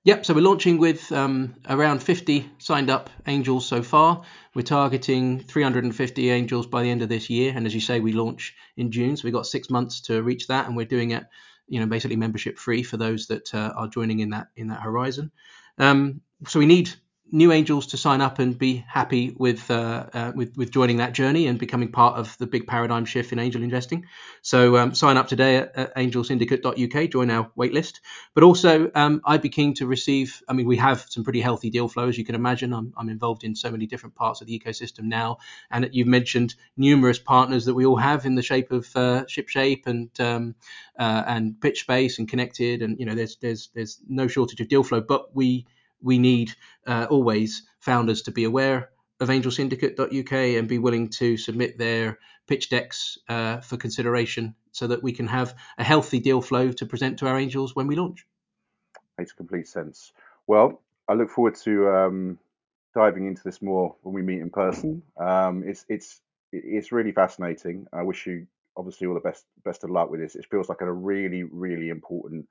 Yep, 0.04 0.26
so 0.26 0.34
we're 0.34 0.40
launching 0.40 0.78
with 0.78 1.12
um, 1.12 1.54
around 1.68 2.02
50 2.02 2.50
signed 2.58 2.90
up 2.90 3.08
angels 3.28 3.64
so 3.66 3.84
far. 3.84 4.24
We're 4.52 4.62
targeting 4.62 5.38
350 5.38 6.28
angels 6.28 6.66
by 6.66 6.82
the 6.82 6.90
end 6.90 7.02
of 7.02 7.08
this 7.08 7.30
year, 7.30 7.52
and 7.54 7.66
as 7.66 7.74
you 7.74 7.80
say, 7.80 8.00
we 8.00 8.12
launch 8.12 8.56
in 8.76 8.90
June, 8.90 9.16
so 9.16 9.22
we've 9.22 9.32
got 9.32 9.46
six 9.46 9.70
months 9.70 10.00
to 10.02 10.20
reach 10.20 10.48
that, 10.48 10.66
and 10.66 10.76
we're 10.76 10.86
doing 10.86 11.12
it, 11.12 11.24
you 11.68 11.78
know, 11.78 11.86
basically 11.86 12.16
membership 12.16 12.58
free 12.58 12.82
for 12.82 12.96
those 12.96 13.28
that 13.28 13.54
uh, 13.54 13.72
are 13.76 13.86
joining 13.86 14.18
in 14.18 14.30
that 14.30 14.48
in 14.56 14.66
that 14.68 14.80
horizon. 14.80 15.30
Um, 15.78 16.20
so 16.48 16.58
we 16.58 16.66
need 16.66 16.92
new 17.32 17.50
angels 17.50 17.86
to 17.88 17.96
sign 17.96 18.20
up 18.20 18.38
and 18.38 18.58
be 18.58 18.84
happy 18.86 19.34
with, 19.36 19.70
uh, 19.70 20.06
uh, 20.12 20.32
with 20.34 20.54
with 20.56 20.70
joining 20.70 20.98
that 20.98 21.14
journey 21.14 21.46
and 21.46 21.58
becoming 21.58 21.90
part 21.90 22.18
of 22.18 22.36
the 22.38 22.46
big 22.46 22.66
paradigm 22.66 23.06
shift 23.06 23.32
in 23.32 23.38
angel 23.38 23.62
investing. 23.62 24.04
So 24.42 24.76
um, 24.76 24.94
sign 24.94 25.16
up 25.16 25.28
today 25.28 25.56
at, 25.56 25.74
at 25.74 25.96
angelsyndicate.uk, 25.96 27.10
join 27.10 27.30
our 27.30 27.50
waitlist. 27.58 28.00
But 28.34 28.44
also, 28.44 28.90
um, 28.94 29.22
I'd 29.24 29.40
be 29.40 29.48
keen 29.48 29.74
to 29.74 29.86
receive. 29.86 30.42
I 30.46 30.52
mean, 30.52 30.66
we 30.66 30.76
have 30.76 31.06
some 31.08 31.24
pretty 31.24 31.40
healthy 31.40 31.70
deal 31.70 31.88
flow, 31.88 32.08
as 32.08 32.18
you 32.18 32.24
can 32.24 32.34
imagine. 32.34 32.74
I'm, 32.74 32.92
I'm 32.96 33.08
involved 33.08 33.44
in 33.44 33.56
so 33.56 33.70
many 33.70 33.86
different 33.86 34.14
parts 34.14 34.42
of 34.42 34.46
the 34.46 34.58
ecosystem 34.58 35.04
now, 35.04 35.38
and 35.70 35.88
you've 35.92 36.06
mentioned 36.06 36.54
numerous 36.76 37.18
partners 37.18 37.64
that 37.64 37.74
we 37.74 37.86
all 37.86 37.96
have 37.96 38.26
in 38.26 38.34
the 38.34 38.42
shape 38.42 38.70
of 38.70 38.84
uh, 38.94 39.24
ShipShape 39.24 39.86
and 39.86 40.10
um, 40.20 40.54
uh, 40.98 41.24
and 41.26 41.54
PitchSpace 41.54 42.18
and 42.18 42.28
Connectd, 42.28 42.84
and 42.84 43.00
you 43.00 43.06
know, 43.06 43.14
there's 43.14 43.36
there's 43.36 43.70
there's 43.74 44.00
no 44.06 44.28
shortage 44.28 44.60
of 44.60 44.68
deal 44.68 44.84
flow, 44.84 45.00
but 45.00 45.34
we 45.34 45.66
we 46.02 46.18
need 46.18 46.54
uh, 46.86 47.06
always 47.10 47.62
founders 47.80 48.22
to 48.22 48.30
be 48.30 48.44
aware 48.44 48.90
of 49.20 49.28
angelsyndicate.uk 49.28 50.32
and 50.32 50.68
be 50.68 50.78
willing 50.78 51.08
to 51.08 51.36
submit 51.36 51.78
their 51.78 52.18
pitch 52.48 52.68
decks 52.68 53.18
uh, 53.28 53.60
for 53.60 53.76
consideration 53.76 54.54
so 54.72 54.86
that 54.88 55.02
we 55.02 55.12
can 55.12 55.26
have 55.28 55.54
a 55.78 55.84
healthy 55.84 56.18
deal 56.18 56.40
flow 56.40 56.72
to 56.72 56.86
present 56.86 57.18
to 57.18 57.26
our 57.26 57.38
angels 57.38 57.76
when 57.76 57.86
we 57.86 57.94
launch. 57.94 58.26
Makes 59.18 59.32
complete 59.32 59.68
sense. 59.68 60.12
Well, 60.46 60.80
I 61.08 61.14
look 61.14 61.30
forward 61.30 61.54
to 61.64 61.88
um, 61.88 62.38
diving 62.94 63.26
into 63.26 63.42
this 63.44 63.62
more 63.62 63.94
when 64.02 64.14
we 64.14 64.22
meet 64.22 64.40
in 64.40 64.50
person. 64.50 65.02
Um, 65.16 65.62
it's 65.66 65.84
it's 65.88 66.20
it's 66.52 66.92
really 66.92 67.12
fascinating. 67.12 67.86
I 67.92 68.02
wish 68.02 68.26
you 68.26 68.46
obviously 68.76 69.06
all 69.06 69.14
the 69.14 69.20
best 69.20 69.44
best 69.64 69.84
of 69.84 69.90
luck 69.90 70.10
with 70.10 70.20
this. 70.20 70.34
It 70.34 70.46
feels 70.50 70.68
like 70.68 70.80
a 70.80 70.92
really 70.92 71.44
really 71.44 71.90
important 71.90 72.48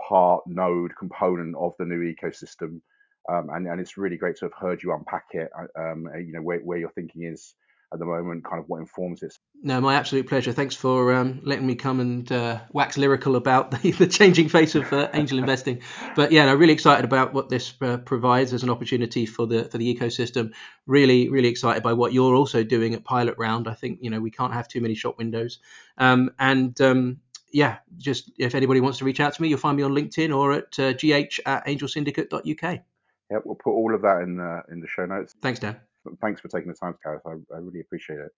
part, 0.00 0.42
node, 0.46 0.92
component 0.98 1.54
of 1.56 1.72
the 1.78 1.84
new 1.84 2.00
ecosystem. 2.00 2.80
Um, 3.30 3.50
and, 3.50 3.66
and 3.66 3.80
it's 3.80 3.96
really 3.96 4.16
great 4.16 4.36
to 4.38 4.46
have 4.46 4.54
heard 4.54 4.82
you 4.82 4.92
unpack 4.92 5.26
it, 5.32 5.50
um, 5.78 6.08
you 6.16 6.32
know, 6.32 6.42
where, 6.42 6.58
where 6.58 6.78
your 6.78 6.90
thinking 6.90 7.22
is 7.22 7.54
at 7.92 7.98
the 7.98 8.04
moment, 8.04 8.44
kind 8.44 8.58
of 8.58 8.68
what 8.68 8.78
informs 8.78 9.22
it. 9.22 9.36
No, 9.62 9.80
my 9.80 9.94
absolute 9.94 10.26
pleasure. 10.26 10.52
Thanks 10.52 10.74
for 10.74 11.12
um, 11.12 11.40
letting 11.44 11.66
me 11.66 11.74
come 11.74 12.00
and 12.00 12.30
uh, 12.32 12.60
wax 12.72 12.96
lyrical 12.96 13.36
about 13.36 13.70
the, 13.70 13.90
the 13.98 14.06
changing 14.06 14.48
face 14.48 14.74
of 14.74 14.90
uh, 14.92 15.10
angel 15.12 15.38
investing. 15.38 15.82
But 16.16 16.32
yeah, 16.32 16.50
I'm 16.50 16.58
really 16.58 16.72
excited 16.72 17.04
about 17.04 17.34
what 17.34 17.48
this 17.48 17.74
uh, 17.82 17.98
provides 17.98 18.52
as 18.52 18.62
an 18.62 18.70
opportunity 18.70 19.26
for 19.26 19.46
the 19.46 19.64
for 19.64 19.78
the 19.78 19.94
ecosystem. 19.94 20.52
Really, 20.86 21.28
really 21.28 21.48
excited 21.48 21.82
by 21.82 21.92
what 21.92 22.12
you're 22.12 22.34
also 22.34 22.64
doing 22.64 22.94
at 22.94 23.04
Pilot 23.04 23.34
Round. 23.38 23.68
I 23.68 23.74
think 23.74 23.98
you 24.00 24.10
know 24.10 24.20
we 24.20 24.30
can't 24.30 24.54
have 24.54 24.68
too 24.68 24.80
many 24.80 24.94
shop 24.94 25.18
windows, 25.18 25.58
um, 25.98 26.30
and 26.38 26.80
um, 26.80 27.18
yeah, 27.52 27.78
just 27.98 28.32
if 28.38 28.54
anybody 28.54 28.80
wants 28.80 28.98
to 28.98 29.04
reach 29.04 29.20
out 29.20 29.34
to 29.34 29.42
me, 29.42 29.48
you'll 29.48 29.58
find 29.58 29.76
me 29.76 29.82
on 29.82 29.92
LinkedIn 29.92 30.34
or 30.36 30.52
at 30.52 30.78
uh, 30.78 30.92
gh 30.94 31.40
at 31.46 31.66
angelsyndicate.uk. 31.66 32.80
Yeah, 33.30 33.38
we'll 33.44 33.54
put 33.54 33.72
all 33.72 33.94
of 33.94 34.02
that 34.02 34.22
in 34.22 34.36
the 34.36 34.62
in 34.70 34.80
the 34.80 34.88
show 34.88 35.06
notes. 35.06 35.34
Thanks, 35.40 35.60
Dan. 35.60 35.76
Thanks 36.20 36.40
for 36.40 36.48
taking 36.48 36.68
the 36.68 36.76
time, 36.76 36.96
Gareth. 37.04 37.22
I, 37.26 37.32
I 37.54 37.58
really 37.58 37.80
appreciate 37.80 38.18
it. 38.18 38.32